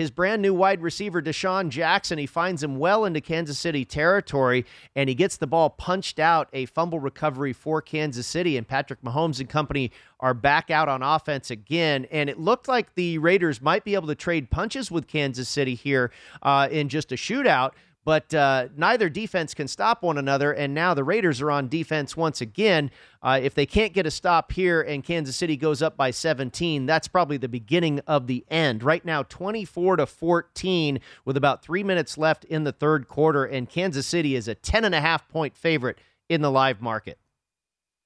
[0.00, 2.16] his brand new wide receiver, DeSean Jackson.
[2.16, 4.64] He finds him well into Kansas City territory,
[4.96, 6.48] and he gets the ball punched out.
[6.54, 11.02] A fumble recovery for Kansas City, and Patrick Mahomes and company are back out on
[11.02, 12.06] offense again.
[12.10, 15.74] And it looked like the Raiders might be able to trade punches with Kansas City
[15.74, 16.10] here
[16.42, 17.72] uh, in just a shootout.
[18.04, 20.52] But uh, neither defense can stop one another.
[20.52, 22.90] And now the Raiders are on defense once again.
[23.22, 26.86] Uh, if they can't get a stop here and Kansas City goes up by 17,
[26.86, 28.82] that's probably the beginning of the end.
[28.82, 33.68] Right now, 24 to 14 with about three minutes left in the third quarter, and
[33.68, 37.18] Kansas City is a 10 and a half point favorite in the live market.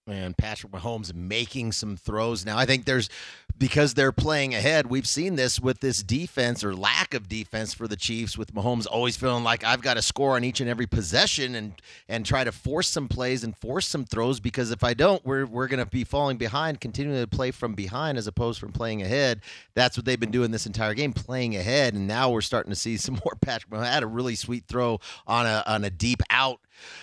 [0.06, 2.58] And Patrick Mahomes making some throws now.
[2.58, 3.08] I think there's
[3.58, 4.86] because they're playing ahead.
[4.86, 8.86] We've seen this with this defense or lack of defense for the Chiefs, with Mahomes
[8.90, 11.74] always feeling like I've got to score on each and every possession and
[12.08, 14.40] and try to force some plays and force some throws.
[14.40, 17.74] Because if I don't, we're we're going to be falling behind, continuing to play from
[17.74, 19.40] behind as opposed from playing ahead.
[19.74, 21.94] That's what they've been doing this entire game, playing ahead.
[21.94, 23.34] And now we're starting to see some more.
[23.40, 26.60] Patrick Mahomes had a really sweet throw on a on a deep out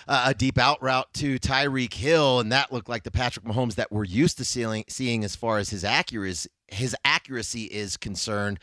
[0.08, 3.74] uh, a deep out route to Tyreek Hill, and that looked like the Patrick Mahomes
[3.74, 8.58] that we're used to seeing, seeing as far as his accuracy his accuracy is concerned.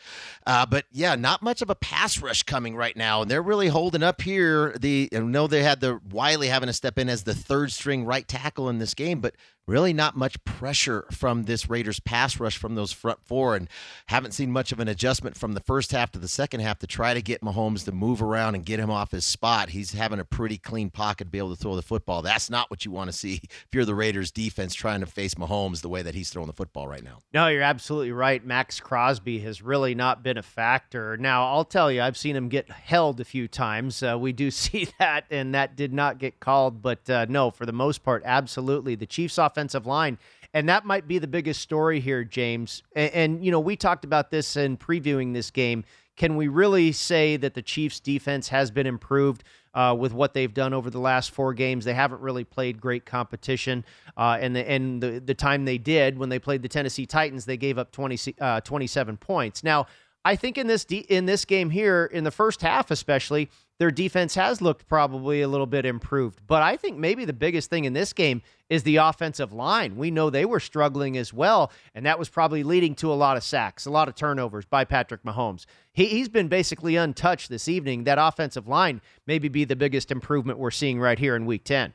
[0.46, 3.68] Uh, but yeah, not much of a pass rush coming right now, and they're really
[3.68, 4.76] holding up here.
[4.78, 8.04] The I know they had the Wylie having to step in as the third string
[8.04, 9.34] right tackle in this game, but
[9.66, 13.68] really not much pressure from this Raiders pass rush from those front four, and
[14.06, 16.86] haven't seen much of an adjustment from the first half to the second half to
[16.86, 19.70] try to get Mahomes to move around and get him off his spot.
[19.70, 22.22] He's having a pretty clean pocket to be able to throw the football.
[22.22, 25.34] That's not what you want to see if you're the Raiders defense trying to face
[25.34, 27.18] Mahomes the way that he's throwing the football right now.
[27.32, 28.42] No, you're absolutely right.
[28.42, 31.18] Maxx Crosby has really not been a factor.
[31.18, 34.02] Now, I'll tell you, I've seen him get held a few times.
[34.02, 36.80] Uh, we do see that, and that did not get called.
[36.80, 38.94] But uh, no, for the most part, absolutely.
[38.94, 40.16] The Chiefs' offensive line.
[40.54, 42.82] And that might be the biggest story here, James.
[42.96, 45.84] And, and, you know, we talked about this in previewing this game.
[46.16, 50.52] Can we really say that the Chiefs' defense has been improved uh, with what they've
[50.52, 51.84] done over the last four games?
[51.84, 53.84] They haven't really played great competition.
[54.16, 57.44] Uh, and the, and the, the time they did, when they played the Tennessee Titans,
[57.44, 59.64] they gave up 20, uh, 27 points.
[59.64, 59.86] Now,
[60.24, 63.90] I think in this de- in this game here, in the first half especially, their
[63.90, 66.40] defense has looked probably a little bit improved.
[66.46, 69.96] But I think maybe the biggest thing in this game is the offensive line.
[69.96, 73.38] We know they were struggling as well, and that was probably leading to a lot
[73.38, 75.64] of sacks, a lot of turnovers by Patrick Mahomes.
[75.94, 78.04] He, he's been basically untouched this evening.
[78.04, 81.94] That offensive line maybe be the biggest improvement we're seeing right here in Week 10.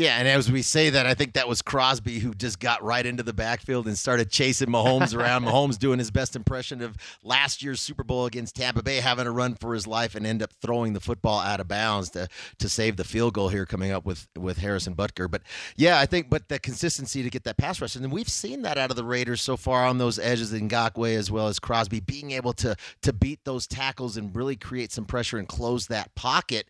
[0.00, 3.04] Yeah, and as we say that, I think that was Crosby who just got right
[3.04, 5.44] into the backfield and started chasing Mahomes around.
[5.44, 9.30] Mahomes doing his best impression of last year's Super Bowl against Tampa Bay, having a
[9.30, 12.28] run for his life and end up throwing the football out of bounds to
[12.60, 15.30] to save the field goal here coming up with with Harrison Butker.
[15.30, 15.42] But
[15.76, 18.78] yeah, I think but the consistency to get that pass rush, and we've seen that
[18.78, 22.00] out of the Raiders so far on those edges in Ngakoue as well as Crosby
[22.00, 26.14] being able to to beat those tackles and really create some pressure and close that
[26.14, 26.68] pocket.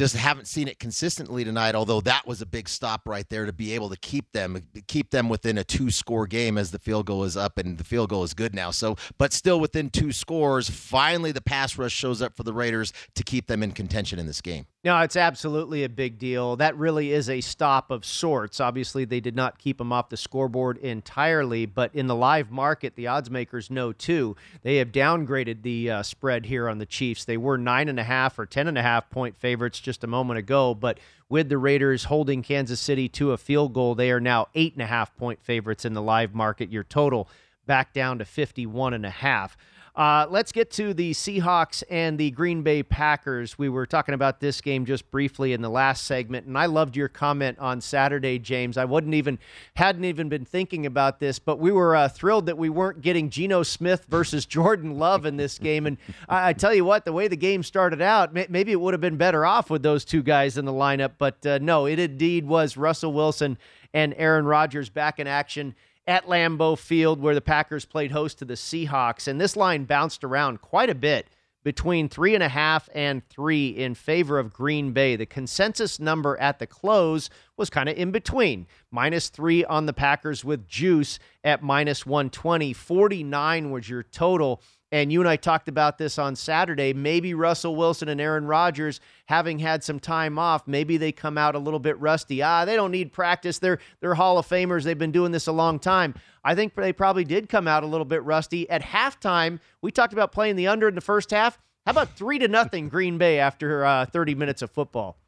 [0.00, 3.52] Just haven't seen it consistently tonight, although that was a big stop right there to
[3.52, 7.04] be able to keep them keep them within a two score game as the field
[7.04, 8.70] goal is up and the field goal is good now.
[8.70, 12.94] So, but still within two scores, finally the pass rush shows up for the Raiders
[13.14, 14.64] to keep them in contention in this game.
[14.82, 16.56] No, it's absolutely a big deal.
[16.56, 18.60] That really is a stop of sorts.
[18.60, 22.96] Obviously, they did not keep him off the scoreboard entirely, but in the live market,
[22.96, 24.36] the odds makers know too.
[24.62, 27.26] They have downgraded the uh, spread here on the Chiefs.
[27.26, 30.06] They were nine and a half or ten and a half point favorites just a
[30.06, 34.20] moment ago, but with the Raiders holding Kansas City to a field goal, they are
[34.20, 36.70] now eight and a half point favorites in the live market.
[36.70, 37.28] Your total
[37.66, 39.56] back down to 51 and a half.
[39.96, 43.58] Uh, let's get to the Seahawks and the Green Bay Packers.
[43.58, 46.96] We were talking about this game just briefly in the last segment, and I loved
[46.96, 48.76] your comment on Saturday, James.
[48.76, 49.38] I wouldn't even
[49.74, 53.30] hadn't even been thinking about this, but we were uh, thrilled that we weren't getting
[53.30, 55.86] Geno Smith versus Jordan Love in this game.
[55.86, 55.98] And
[56.28, 58.94] I, I, tell you what, the way the game started out, may, maybe it would
[58.94, 61.12] have been better off with those two guys in the lineup.
[61.18, 63.58] But uh, no, it indeed was Russell Wilson
[63.92, 65.74] and Aaron Rodgers back in action
[66.06, 69.28] at Lambeau Field, where the Packers played host to the Seahawks.
[69.28, 71.28] And this line bounced around quite a bit
[71.62, 75.16] between three and a half and three in favor of Green Bay.
[75.16, 79.92] The consensus number at the close was kind of in between minus three on the
[79.92, 82.72] Packers with juice at minus 120.
[82.72, 84.62] 49 was your total.
[84.92, 86.92] And you and I talked about this on Saturday.
[86.92, 91.54] Maybe Russell Wilson and Aaron Rodgers, having had some time off, maybe they come out
[91.54, 92.42] a little bit rusty.
[92.42, 93.58] Ah, they don't need practice.
[93.58, 94.82] They're they're Hall of Famers.
[94.82, 96.14] They've been doing this a long time.
[96.42, 99.60] I think they probably did come out a little bit rusty at halftime.
[99.80, 101.58] We talked about playing the under in the first half.
[101.86, 105.19] How about three to nothing Green Bay after uh, 30 minutes of football?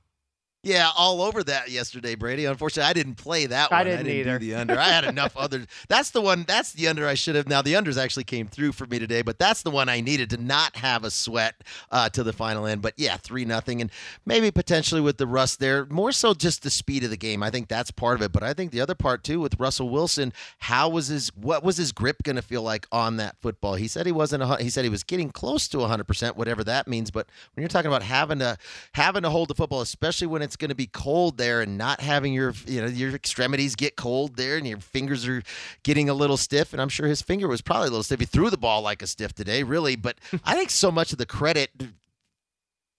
[0.64, 2.44] Yeah, all over that yesterday, Brady.
[2.44, 3.86] Unfortunately, I didn't play that I one.
[3.86, 4.38] didn't I didn't either.
[4.38, 4.78] do the under.
[4.78, 5.66] I had enough other.
[5.88, 6.44] That's the one.
[6.46, 7.48] That's the under I should have.
[7.48, 10.30] Now the unders actually came through for me today, but that's the one I needed
[10.30, 11.56] to not have a sweat
[11.90, 12.80] uh, to the final end.
[12.80, 13.90] But yeah, three nothing, and
[14.24, 15.84] maybe potentially with the rust there.
[15.86, 17.42] More so just the speed of the game.
[17.42, 18.30] I think that's part of it.
[18.30, 20.32] But I think the other part too with Russell Wilson.
[20.58, 21.34] How was his?
[21.34, 23.74] What was his grip going to feel like on that football?
[23.74, 24.44] He said he wasn't.
[24.44, 27.10] A, he said he was getting close to 100, percent whatever that means.
[27.10, 28.56] But when you're talking about having to
[28.92, 32.00] having to hold the football, especially when it's going to be cold there and not
[32.00, 35.42] having your you know your extremities get cold there and your fingers are
[35.82, 36.72] getting a little stiff.
[36.72, 38.20] And I'm sure his finger was probably a little stiff.
[38.20, 39.96] He threw the ball like a stiff today, really.
[39.96, 41.70] But I think so much of the credit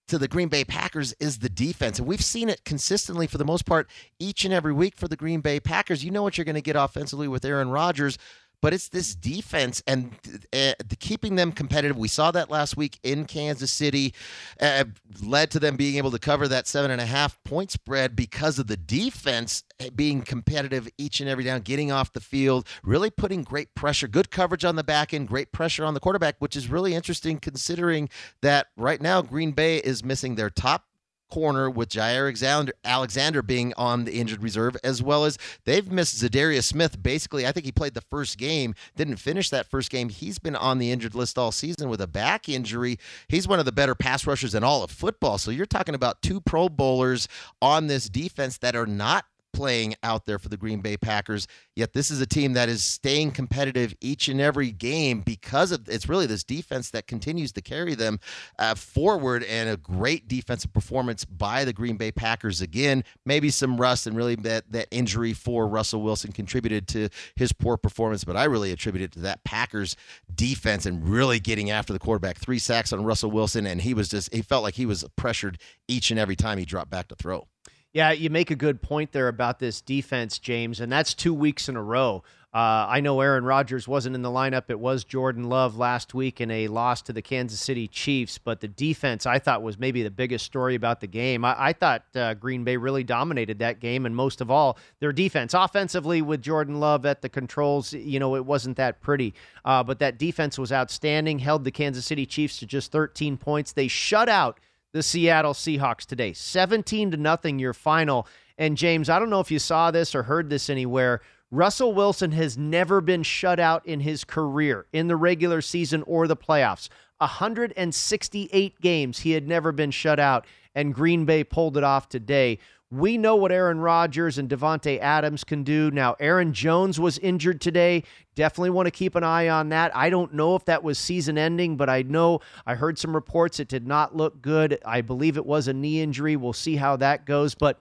[0.08, 1.98] to the Green Bay Packers is the defense.
[1.98, 3.88] And we've seen it consistently for the most part
[4.18, 6.04] each and every week for the Green Bay Packers.
[6.04, 8.18] You know what you're going to get offensively with Aaron Rodgers,
[8.64, 10.10] but it's this defense and
[10.54, 11.98] uh, keeping them competitive.
[11.98, 14.14] We saw that last week in Kansas City,
[14.58, 14.84] uh,
[15.22, 18.58] led to them being able to cover that seven and a half point spread because
[18.58, 23.42] of the defense being competitive each and every down, getting off the field, really putting
[23.42, 26.70] great pressure, good coverage on the back end, great pressure on the quarterback, which is
[26.70, 28.08] really interesting considering
[28.40, 30.86] that right now Green Bay is missing their top
[31.30, 36.64] corner with Jaire Alexander, being on the injured reserve, as well as they've missed Za'Darius
[36.64, 37.02] Smith.
[37.02, 40.08] Basically, I think he played the first game, didn't finish that first game.
[40.08, 42.98] He's been on the injured list all season with a back injury.
[43.28, 45.38] He's one of the better pass rushers in all of football.
[45.38, 47.28] So you're talking about two Pro Bowlers
[47.60, 49.24] on this defense that are not
[49.54, 51.46] playing out there for the Green Bay Packers.
[51.76, 55.88] Yet this is a team that is staying competitive each and every game because of
[55.88, 58.20] it's really this defense that continues to carry them
[58.58, 63.04] uh, forward and a great defensive performance by the Green Bay Packers again.
[63.24, 67.76] Maybe some rust and really that that injury for Russell Wilson contributed to his poor
[67.76, 69.96] performance, but I really attribute it to that Packers
[70.34, 72.38] defense and really getting after the quarterback.
[72.38, 75.58] Three sacks on Russell Wilson and he was just he felt like he was pressured
[75.88, 77.46] each and every time he dropped back to throw.
[77.94, 81.68] Yeah, you make a good point there about this defense, James, and that's two weeks
[81.68, 82.24] in a row.
[82.52, 84.64] Uh, I know Aaron Rodgers wasn't in the lineup.
[84.68, 88.60] It was Jordan Love last week in a loss to the Kansas City Chiefs, but
[88.60, 91.44] the defense I thought was maybe the biggest story about the game.
[91.44, 95.12] I, I thought uh, Green Bay really dominated that game, and most of all, their
[95.12, 95.54] defense.
[95.54, 99.34] Offensively, with Jordan Love at the controls, you know, it wasn't that pretty,
[99.64, 103.70] uh, but that defense was outstanding, held the Kansas City Chiefs to just 13 points.
[103.70, 104.58] They shut out
[104.94, 106.32] the Seattle Seahawks today.
[106.32, 108.28] 17 to nothing your final.
[108.56, 111.20] And James, I don't know if you saw this or heard this anywhere.
[111.50, 116.28] Russell Wilson has never been shut out in his career in the regular season or
[116.28, 116.88] the playoffs.
[117.18, 122.58] 168 games he had never been shut out and Green Bay pulled it off today.
[122.94, 125.90] We know what Aaron Rodgers and Davante Adams can do.
[125.90, 128.04] Now, Aaron Jones was injured today.
[128.36, 129.94] Definitely want to keep an eye on that.
[129.96, 133.58] I don't know if that was season ending, but I know I heard some reports
[133.58, 134.78] it did not look good.
[134.86, 136.36] I believe it was a knee injury.
[136.36, 137.56] We'll see how that goes.
[137.56, 137.80] But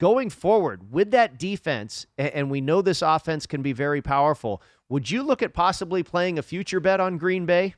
[0.00, 5.10] going forward with that defense, and we know this offense can be very powerful, would
[5.10, 7.74] you look at possibly playing a future bet on Green Bay?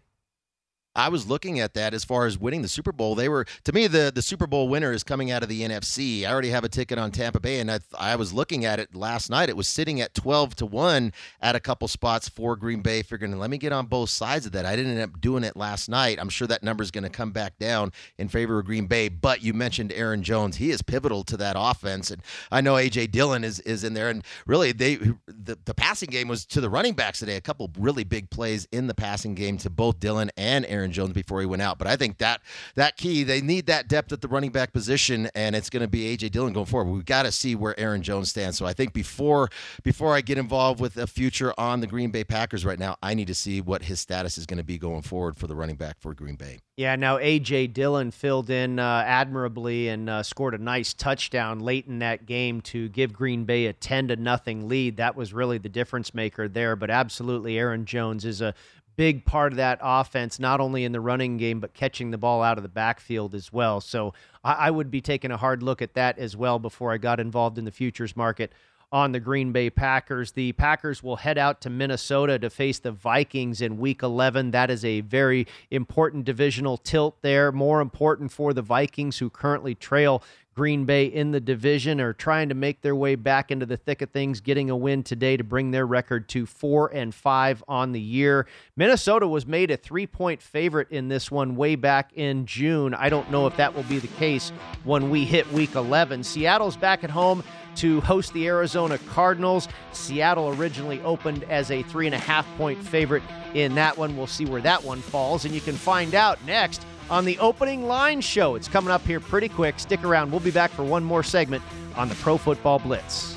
[0.99, 3.15] I was looking at that as far as winning the Super Bowl.
[3.15, 6.25] They were to me the the Super Bowl winner is coming out of the NFC.
[6.27, 8.97] I already have a ticket on Tampa Bay, and I, I was looking at it
[8.97, 9.49] last night.
[9.49, 13.03] It was sitting at twelve to one at a couple spots for Green Bay.
[13.03, 14.67] Figuring let me get on both sides of that.
[14.67, 16.19] I didn't end up doing it last night.
[16.21, 19.09] I'm sure that number is going to come back down in favor of Green Bay.
[19.09, 20.57] But you mentioned Aaron Jones.
[20.57, 22.21] He is pivotal to that offense, and
[22.51, 24.11] I know AJ Dillon is is in there.
[24.11, 27.37] And really, they the the passing game was to the running backs today.
[27.37, 31.13] A couple really big plays in the passing game to both Dillon and Aaron Jones
[31.13, 31.79] before he went out.
[31.79, 32.41] But I think that
[32.75, 35.89] that key, they need that depth at the running back position, and it's going to
[35.89, 36.93] be AJ Dillon going forward.
[36.93, 38.59] We've got to see where Aaron Jones stands.
[38.59, 39.49] So I think before
[39.83, 43.15] before I get involved with a future on the Green Bay Packers right now, I
[43.15, 45.77] need to see what his status is going to be going forward for the running
[45.77, 46.59] back for Green Bay.
[46.77, 51.87] Yeah, now AJ Dillon filled in uh, admirably and uh, scored a nice touchdown late
[51.87, 54.99] in that game to give Green Bay a ten to nothing lead.
[54.99, 56.77] That was really the difference maker there.
[56.77, 58.55] But absolutely, Aaron Jones is a
[58.99, 62.43] big part of that offense, not only in the running game, but catching the ball
[62.43, 63.81] out of the backfield as well.
[63.81, 66.99] So I, I would be taking a hard look at that as well before I
[66.99, 68.53] got involved in the futures market
[68.91, 70.33] on the Green Bay Packers.
[70.33, 74.51] The Packers will head out to Minnesota to face the Vikings in week 11.
[74.51, 77.53] That is a very important divisional tilt there.
[77.53, 80.25] More important for the Vikings, who currently trail
[80.59, 84.03] Green Bay in the division are trying to make their way back into the thick
[84.03, 87.93] of things, getting a win today to bring their record to four and five on
[87.93, 88.45] the year.
[88.75, 92.93] Minnesota was made a three point favorite in this one way back in June.
[92.93, 94.51] I don't know if that will be the case
[94.83, 96.25] when we hit week 11.
[96.25, 97.45] Seattle's back at home
[97.77, 99.69] to host the Arizona Cardinals.
[99.93, 103.23] Seattle originally opened as a three and a half point favorite
[103.55, 104.17] in that one.
[104.17, 105.45] We'll see where that one falls.
[105.45, 108.55] And you can find out next on the opening line show.
[108.55, 109.79] It's coming up here pretty quick.
[109.79, 110.31] Stick around.
[110.31, 111.63] We'll be back for one more segment
[111.97, 113.37] on the Pro Football Blitz.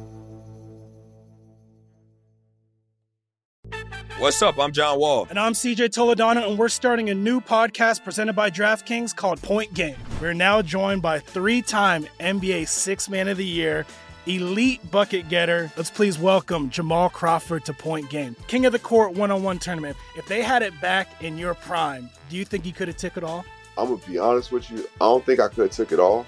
[4.21, 4.59] What's up?
[4.59, 5.25] I'm John Wall.
[5.31, 9.73] And I'm CJ Toledano, and we're starting a new podcast presented by DraftKings called Point
[9.73, 9.95] Game.
[10.21, 13.83] We're now joined by three time NBA Six Man of the Year,
[14.27, 15.71] elite bucket getter.
[15.75, 18.35] Let's please welcome Jamal Crawford to Point Game.
[18.45, 19.97] King of the Court one on one tournament.
[20.15, 23.17] If they had it back in your prime, do you think you could have took
[23.17, 23.43] it all?
[23.75, 24.81] I'm going to be honest with you.
[25.01, 26.27] I don't think I could have took it all,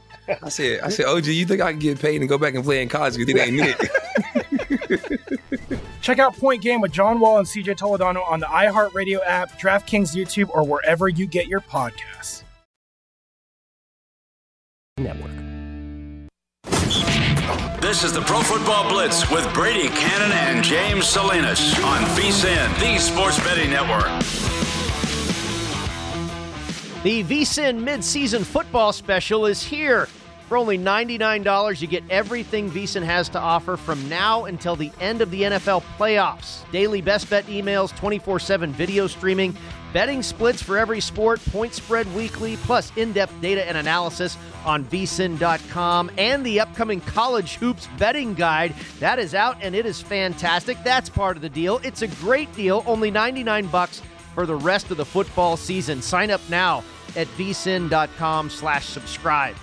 [0.43, 2.63] I said, I said, OG, you think I can get paid and go back and
[2.63, 3.17] play in college?
[3.17, 3.91] Because it ain't it.
[6.01, 10.15] Check out Point Game with John Wall and CJ Toledano on the iHeartRadio app, DraftKings
[10.15, 12.43] YouTube, or wherever you get your podcasts.
[14.97, 15.31] Network.
[17.81, 22.97] This is the Pro Football Blitz with Brady Kannon and James Salinas on VSIN, the
[22.99, 24.05] Sports Betting Network.
[27.03, 30.07] The VSIN midseason football special is here.
[30.51, 35.21] For only $99, you get everything VSIN has to offer from now until the end
[35.21, 36.69] of the NFL playoffs.
[36.73, 39.55] Daily best bet emails, 24 7 video streaming,
[39.93, 44.83] betting splits for every sport, point spread weekly, plus in depth data and analysis on
[44.83, 48.75] vsin.com, and the upcoming college hoops betting guide.
[48.99, 50.77] That is out and it is fantastic.
[50.83, 51.79] That's part of the deal.
[51.81, 54.01] It's a great deal, only 99 bucks
[54.35, 56.01] for the rest of the football season.
[56.01, 56.83] Sign up now
[57.15, 59.55] at vsin.com slash subscribe.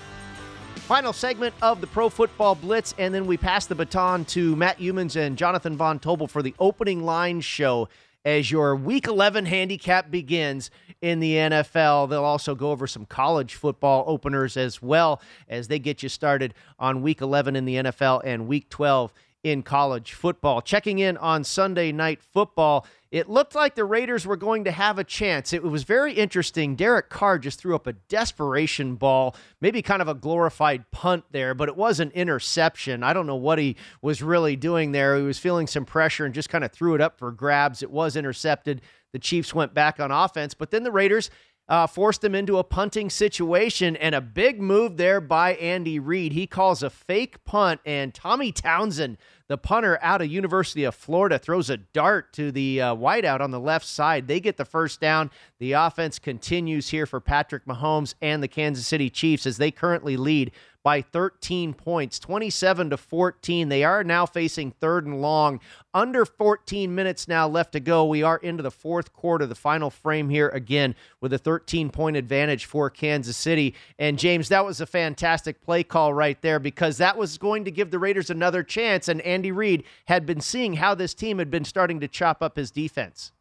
[0.89, 4.79] Final segment of the Pro Football Blitz, and then we pass the baton to Matt
[4.79, 7.91] Youmans and Jonathan Von Tobel for the opening line show
[8.25, 10.71] as your Week 11 handicap begins
[11.03, 12.09] in the NFL.
[12.09, 16.55] They'll also go over some college football openers as well as they get you started
[16.79, 19.13] on Week 11 in the NFL and Week 12
[19.45, 20.61] in college football.
[20.61, 24.99] Checking in on Sunday night football, it looked like the Raiders were going to have
[24.99, 25.53] a chance.
[25.53, 26.77] It was very interesting.
[26.77, 31.55] Derek Carr just threw up a desperation ball, maybe kind of a glorified punt there,
[31.55, 33.03] but it was an interception.
[33.03, 35.17] I don't know what he was really doing there.
[35.17, 37.83] He was feeling some pressure and just kind of threw it up for grabs.
[37.83, 38.83] It was intercepted.
[39.13, 41.31] The Chiefs went back on offense, but then the Raiders
[41.69, 46.33] uh, forced them into a punting situation and a big move there by Andy Reid.
[46.33, 51.39] He calls a fake punt, and Tommy Townsend, the punter out of University of Florida,
[51.39, 54.29] throws a dart to the uh, wideout on the left side.
[54.29, 55.31] They get the first down.
[55.59, 60.17] The offense continues here for Patrick Mahomes and the Kansas City Chiefs as they currently
[60.17, 60.53] lead
[60.89, 63.69] by 13 points, 27 to 14.
[63.69, 65.61] They are now facing third and long.
[65.93, 68.07] Under 14 minutes now left to go.
[68.07, 72.17] We are into the fourth quarter, the final frame here again with a 13 point
[72.17, 73.75] advantage for Kansas City.
[73.99, 77.71] And James, that was a fantastic play call right there because that was going to
[77.71, 79.09] give the Raiders another chance.
[79.09, 82.57] And Andy Reid had been seeing how this team had been starting to chop up
[82.57, 83.33] his defense.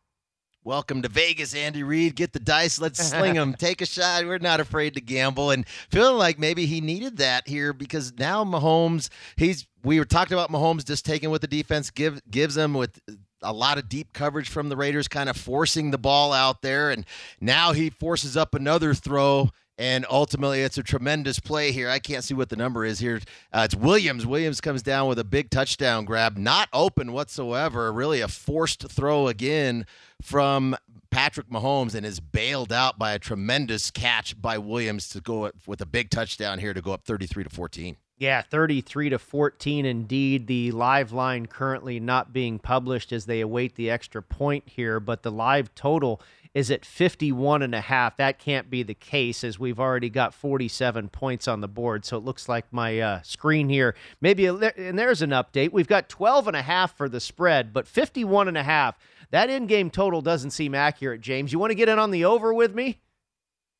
[0.68, 2.18] Welcome to Vegas, Andy Reid.
[2.18, 2.78] Get the dice.
[2.78, 3.53] Let's sling them.
[3.53, 4.26] Take a shot.
[4.26, 5.51] We're not afraid to gamble.
[5.51, 9.07] And feeling like maybe he needed that here because now Mahomes,
[9.38, 12.99] he's we were talking about Mahomes just taking what the defense give, gives him with
[13.41, 16.91] a lot of deep coverage from the Raiders, kind of forcing the ball out there.
[16.91, 17.05] And
[17.39, 21.89] now he forces up another throw and ultimately, it's a tremendous play here.
[21.89, 23.19] I can't see what the number is here.
[23.53, 24.25] Uh, it's Williams.
[24.25, 27.93] Williams comes down with a big touchdown grab, not open whatsoever.
[27.93, 29.86] Really a forced throw again
[30.21, 30.75] from
[31.11, 35.82] Patrick Mahomes and is bailed out by a tremendous catch by Williams to go with
[35.82, 37.97] a big touchdown here to go up 33 to 14.
[38.19, 40.47] Yeah, 33 to 14 indeed.
[40.47, 45.21] The live line currently not being published as they await the extra point here, but
[45.21, 46.19] the live total
[46.54, 48.18] is at 51 and a half.
[48.18, 52.06] That can't be the case as we've already got 47 points on the board.
[52.06, 55.72] So it looks like my uh, screen here maybe and there's an update.
[55.72, 58.98] We've got 12 and a half for the spread, but 51 and a half.
[59.32, 61.52] That in-game total doesn't seem accurate, James.
[61.52, 63.00] You want to get in on the over with me?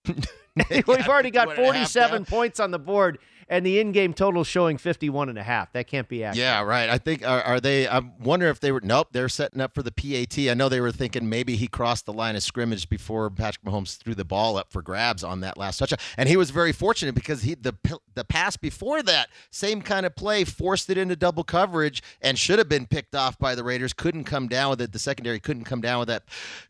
[0.70, 5.37] We've already got 47 points on the board and the in-game total showing 51 and
[5.37, 5.71] a half.
[5.73, 6.43] That can't be accurate.
[6.43, 6.89] Yeah, right.
[6.89, 9.83] I think are, are they I wonder if they were nope, they're setting up for
[9.83, 10.37] the PAT.
[10.49, 13.97] I know they were thinking maybe he crossed the line of scrimmage before Patrick Mahomes
[13.97, 15.99] threw the ball up for grabs on that last touchdown.
[16.17, 17.75] And he was very fortunate because he the
[18.15, 22.57] the pass before that, same kind of play, forced it into double coverage and should
[22.57, 23.93] have been picked off by the Raiders.
[23.93, 24.91] Couldn't come down with it.
[24.91, 26.23] The secondary couldn't come down with that.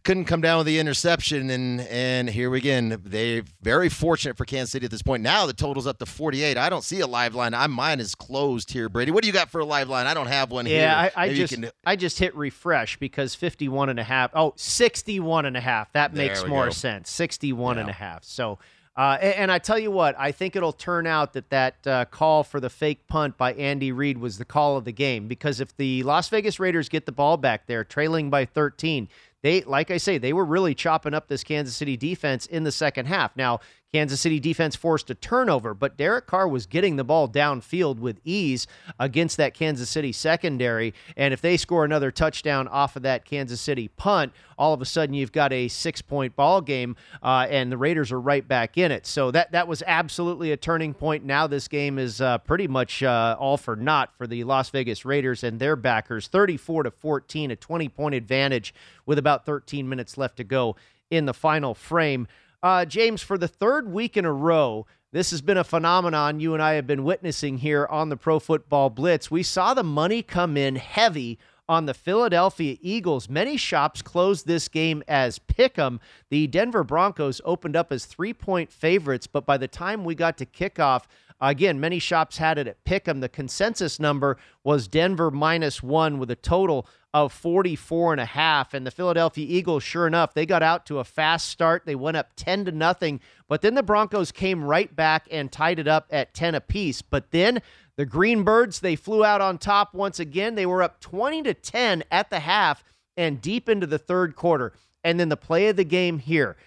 [0.03, 4.43] Couldn't come down with the interception and and here we again, They're very fortunate for
[4.43, 5.23] Kansas City at this point.
[5.23, 6.57] Now the total's up to 48.
[6.57, 7.53] I don't see a live line.
[7.53, 9.11] I'm mine is closed here, Brady.
[9.11, 10.07] What do you got for a live line?
[10.07, 10.82] I don't have one yeah, here.
[10.82, 11.72] Yeah, I, I just can...
[11.86, 14.32] I just hit refresh because 51 and a half.
[14.34, 15.91] Oh, 61 and a half.
[15.93, 16.72] That there makes more go.
[16.72, 17.09] sense.
[17.09, 17.82] 61 yeah.
[17.82, 18.24] and a half.
[18.24, 18.59] So
[18.97, 22.05] uh, and, and, I tell you what, I think it'll turn out that that uh,
[22.05, 25.59] call for the fake punt by Andy Reid was the call of the game because
[25.59, 29.07] if the Las Vegas Raiders get the ball back there, trailing by 13,
[29.43, 32.72] they, like I say, they were really chopping up this Kansas City defense in the
[32.72, 33.36] second half.
[33.38, 33.59] Now,
[33.93, 38.19] Kansas City defense forced a turnover, but Derek Carr was getting the ball downfield with
[38.25, 38.67] ease
[38.99, 40.93] against that Kansas City secondary.
[41.15, 44.85] And if they score another touchdown off of that Kansas City punt, all of a
[44.85, 48.77] sudden you've got a six point ball game, uh, and the Raiders are right back
[48.77, 49.05] in it.
[49.05, 51.23] So that that was absolutely a turning point.
[51.23, 55.05] Now this game is uh, pretty much uh, all for naught for the Las Vegas
[55.05, 58.73] Raiders and their backers, 34 to 14, a 20 point advantage
[59.05, 60.75] with about 13 minutes left to go
[61.09, 62.27] in the final frame.
[62.64, 66.53] Uh, James, for the third week in a row, this has been a phenomenon you
[66.53, 69.30] and I have been witnessing here on the Pro Football Blitz.
[69.30, 71.38] We saw the money come in heavy
[71.70, 73.30] on the Philadelphia Eagles.
[73.30, 75.99] Many shops closed this game as pick 'em.
[76.30, 80.38] The Denver Broncos opened up as three point favorites, but by the time we got
[80.38, 81.03] to kickoff,
[81.39, 83.20] again, many shops had it at pick 'em.
[83.20, 88.74] The consensus number was Denver minus one with a total of 44 and a half
[88.74, 91.84] and the Philadelphia Eagles sure enough they got out to a fast start.
[91.86, 95.80] They went up 10 to nothing but then the Broncos came right back and tied
[95.80, 97.01] it up at 10 apiece.
[97.01, 97.62] But then
[97.95, 100.55] the Greenbirds they flew out on top once again.
[100.55, 102.84] They were up 20 to 10 at the half
[103.16, 104.74] and deep into the third quarter.
[105.03, 106.58] And then the play of the game here.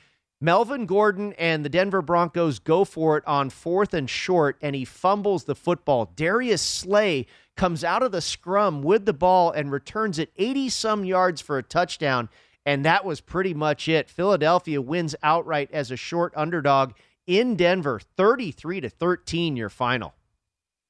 [0.40, 4.86] Melvin Gordon and the Denver Broncos go for it on fourth and short, and he
[4.86, 6.10] fumbles the football.
[6.16, 7.26] Darius Slay
[7.60, 11.58] comes out of the scrum with the ball and returns it 80 some yards for
[11.58, 12.30] a touchdown.
[12.64, 14.08] And that was pretty much it.
[14.08, 16.92] Philadelphia wins outright as a short underdog
[17.26, 20.14] in Denver, 33 to 13, your final.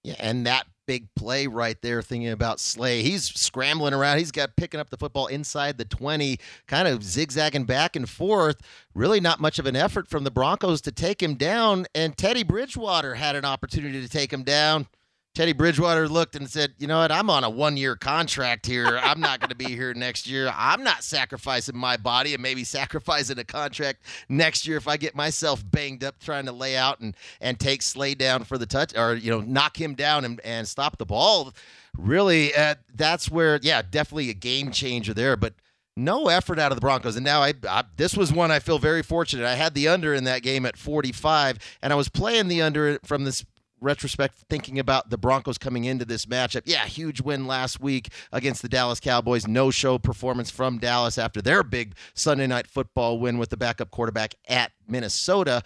[0.05, 3.03] Yeah, and that big play right there, thinking about Slay.
[3.03, 4.19] He's scrambling around.
[4.19, 8.61] He's got picking up the football inside the 20, kind of zigzagging back and forth.
[8.95, 11.87] Really not much of an effort from the Broncos to take him down.
[11.97, 14.87] And Teddy Bridgewater had an opportunity to take him down.
[15.33, 17.13] Teddy Bridgewater looked and said, "You know what?
[17.13, 18.99] I'm on a one-year contract here.
[19.01, 20.53] I'm not going to be here next year.
[20.55, 25.15] I'm not sacrificing my body and maybe sacrificing a contract next year if I get
[25.15, 28.97] myself banged up trying to lay out and and take Slay down for the touch
[28.97, 31.55] or you know knock him down and, and stop the ball.
[31.97, 35.55] Really, uh, that's where yeah, definitely a game changer there, but."
[35.97, 37.17] no effort out of the Broncos.
[37.17, 39.45] And now I, I, this was one I feel very fortunate.
[39.45, 42.99] I had the under in that game at 45, and I was playing the under
[43.05, 43.45] from this
[43.81, 48.63] retrospect, thinking about the Broncos coming into this matchup, yeah, huge win last week against
[48.63, 49.47] the Dallas Cowboys.
[49.47, 53.91] No show performance from Dallas after their big Sunday night football win with the backup
[53.91, 55.63] quarterback at Minnesota.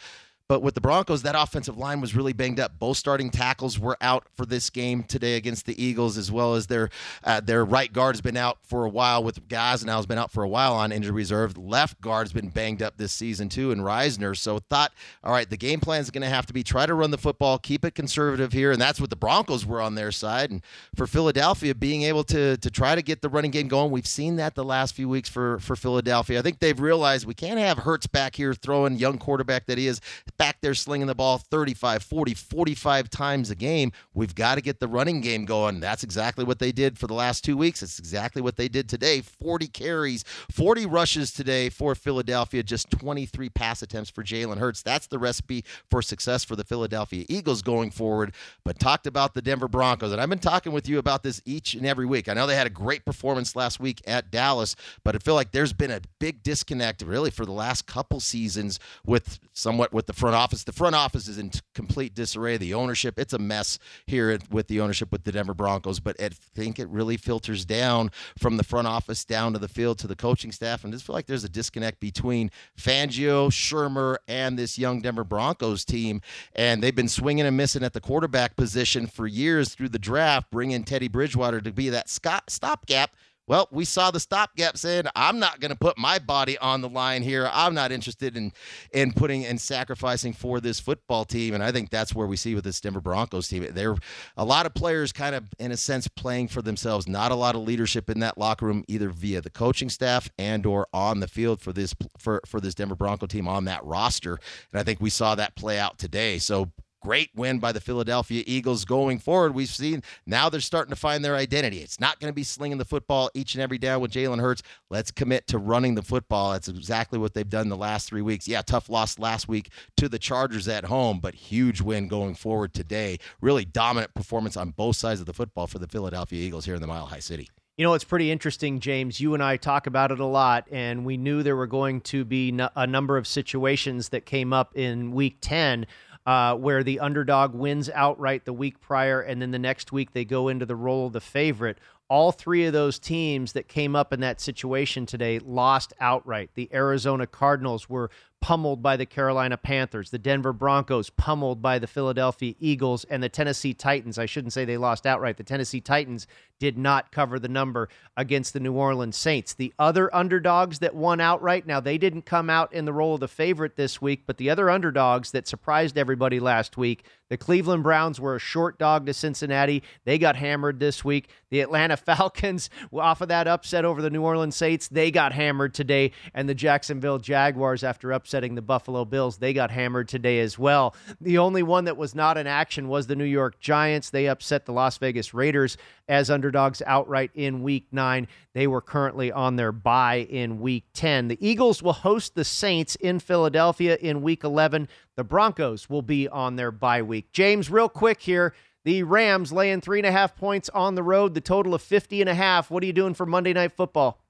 [0.46, 2.78] But with the Broncos, that offensive line was really banged up.
[2.78, 6.66] Both starting tackles were out for this game today against the Eagles, as well as
[6.66, 6.90] their
[7.24, 10.04] uh, their right guard has been out for a while with guys, and now has
[10.04, 11.56] been out for a while on injury reserve.
[11.56, 14.36] Left guard's been banged up this season too, and Risner.
[14.36, 14.92] So thought,
[15.22, 17.16] all right, the game plan is going to have to be try to run the
[17.16, 20.50] football, keep it conservative here, and that's what the Broncos were on their side.
[20.50, 20.62] And
[20.94, 24.36] for Philadelphia, being able to to try to get the running game going, we've seen
[24.36, 26.38] that the last few weeks for for Philadelphia.
[26.38, 29.86] I think they've realized we can't have Hurts back here throwing young quarterback that he
[29.86, 30.02] is
[30.36, 33.92] back there slinging the ball 35, 40, 45 times a game.
[34.12, 35.80] We've got to get the running game going.
[35.80, 37.82] That's exactly what they did for the last two weeks.
[37.82, 39.20] It's exactly what they did today.
[39.20, 44.82] 40 carries, 40 rushes today for Philadelphia, just 23 pass attempts for Jalen Hurts.
[44.82, 48.34] That's the recipe for success for the Philadelphia Eagles going forward.
[48.64, 51.74] But talked about the Denver Broncos, and I've been talking with you about this each
[51.74, 52.28] and every week.
[52.28, 55.52] I know they had a great performance last week at Dallas, but I feel like
[55.52, 60.12] there's been a big disconnect really for the last couple seasons with somewhat with the
[60.24, 60.64] front office.
[60.64, 62.56] The front office is in complete disarray.
[62.56, 66.30] The ownership, it's a mess here with the ownership with the Denver Broncos, but I
[66.30, 70.16] think it really filters down from the front office down to the field to the
[70.16, 70.82] coaching staff.
[70.82, 75.24] And I just feel like there's a disconnect between Fangio, Shurmur, and this young Denver
[75.24, 76.22] Broncos team.
[76.54, 80.50] And they've been swinging and missing at the quarterback position for years through the draft,
[80.50, 83.10] bringing Teddy Bridgewater to be that stopgap
[83.46, 86.88] well, we saw the stopgap saying, I'm not going to put my body on the
[86.88, 87.50] line here.
[87.52, 88.52] I'm not interested in
[88.92, 91.54] in putting and sacrificing for this football team.
[91.54, 93.66] And I think that's where we see with this Denver Broncos team.
[93.72, 93.96] There
[94.36, 97.06] a lot of players kind of in a sense playing for themselves.
[97.06, 100.64] Not a lot of leadership in that locker room, either via the coaching staff and
[100.64, 104.38] or on the field for this for, for this Denver Bronco team on that roster.
[104.72, 106.38] And I think we saw that play out today.
[106.38, 106.70] So
[107.04, 109.54] Great win by the Philadelphia Eagles going forward.
[109.54, 111.80] We've seen now they're starting to find their identity.
[111.80, 114.62] It's not going to be slinging the football each and every down with Jalen Hurts.
[114.88, 116.52] Let's commit to running the football.
[116.52, 118.48] That's exactly what they've done the last three weeks.
[118.48, 122.72] Yeah, tough loss last week to the Chargers at home, but huge win going forward
[122.72, 123.18] today.
[123.42, 126.80] Really dominant performance on both sides of the football for the Philadelphia Eagles here in
[126.80, 127.50] the Mile High City.
[127.76, 129.20] You know, it's pretty interesting, James.
[129.20, 132.24] You and I talk about it a lot, and we knew there were going to
[132.24, 135.84] be a number of situations that came up in week 10
[136.26, 140.24] uh, where the underdog wins outright the week prior, and then the next week they
[140.24, 141.78] go into the role of the favorite.
[142.08, 146.50] All three of those teams that came up in that situation today lost outright.
[146.54, 148.10] The Arizona Cardinals were
[148.44, 153.28] pummeled by the Carolina Panthers, the Denver Broncos pummeled by the Philadelphia Eagles, and the
[153.30, 154.18] Tennessee Titans.
[154.18, 155.38] I shouldn't say they lost outright.
[155.38, 156.26] The Tennessee Titans
[156.60, 159.54] did not cover the number against the New Orleans Saints.
[159.54, 163.20] The other underdogs that won outright, now they didn't come out in the role of
[163.20, 167.82] the favorite this week, but the other underdogs that surprised everybody last week, the Cleveland
[167.82, 169.82] Browns were a short dog to Cincinnati.
[170.04, 171.30] They got hammered this week.
[171.50, 175.74] The Atlanta Falcons, off of that upset over the New Orleans Saints, they got hammered
[175.74, 176.12] today.
[176.34, 180.96] And the Jacksonville Jaguars, after upsetting the Buffalo Bills, they got hammered today as well.
[181.20, 184.10] The only one that was not in action was the New York Giants.
[184.10, 185.76] They upset the Las Vegas Raiders
[186.08, 188.26] as underdogs outright in week nine.
[188.52, 191.28] They were currently on their bye in week 10.
[191.28, 194.88] The Eagles will host the Saints in Philadelphia in week 11.
[195.14, 197.30] The Broncos will be on their bye week.
[197.30, 198.52] James, real quick here.
[198.82, 202.20] The Rams laying three and a half points on the road, the total of 50
[202.20, 202.68] and a half.
[202.68, 204.23] What are you doing for Monday Night Football?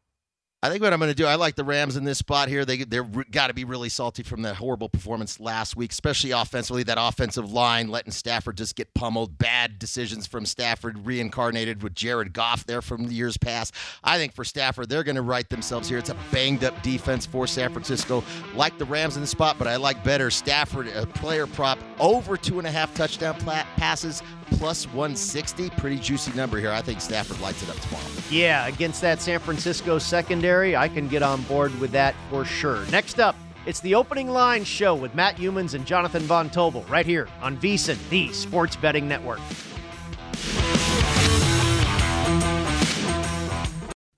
[0.64, 2.64] I think what I'm going to do, I like the Rams in this spot here.
[2.64, 6.82] They they're got to be really salty from that horrible performance last week, especially offensively.
[6.84, 9.36] That offensive line letting Stafford just get pummeled.
[9.36, 13.74] Bad decisions from Stafford, reincarnated with Jared Goff there from the years past.
[14.02, 15.98] I think for Stafford, they're going to right themselves here.
[15.98, 18.24] It's a banged up defense for San Francisco.
[18.54, 22.38] Like the Rams in the spot, but I like better Stafford, a player prop over
[22.38, 23.34] two and a half touchdown
[23.76, 25.70] passes plus 160.
[25.70, 26.70] Pretty juicy number here.
[26.70, 28.04] I think Stafford lights it up tomorrow.
[28.30, 32.84] Yeah, against that San Francisco secondary, I can get on board with that for sure.
[32.86, 33.36] Next up,
[33.66, 37.56] it's the opening line show with Matt Youmans and Jonathan Von Tobel right here on
[37.56, 39.40] VSiN, the Sports Betting Network.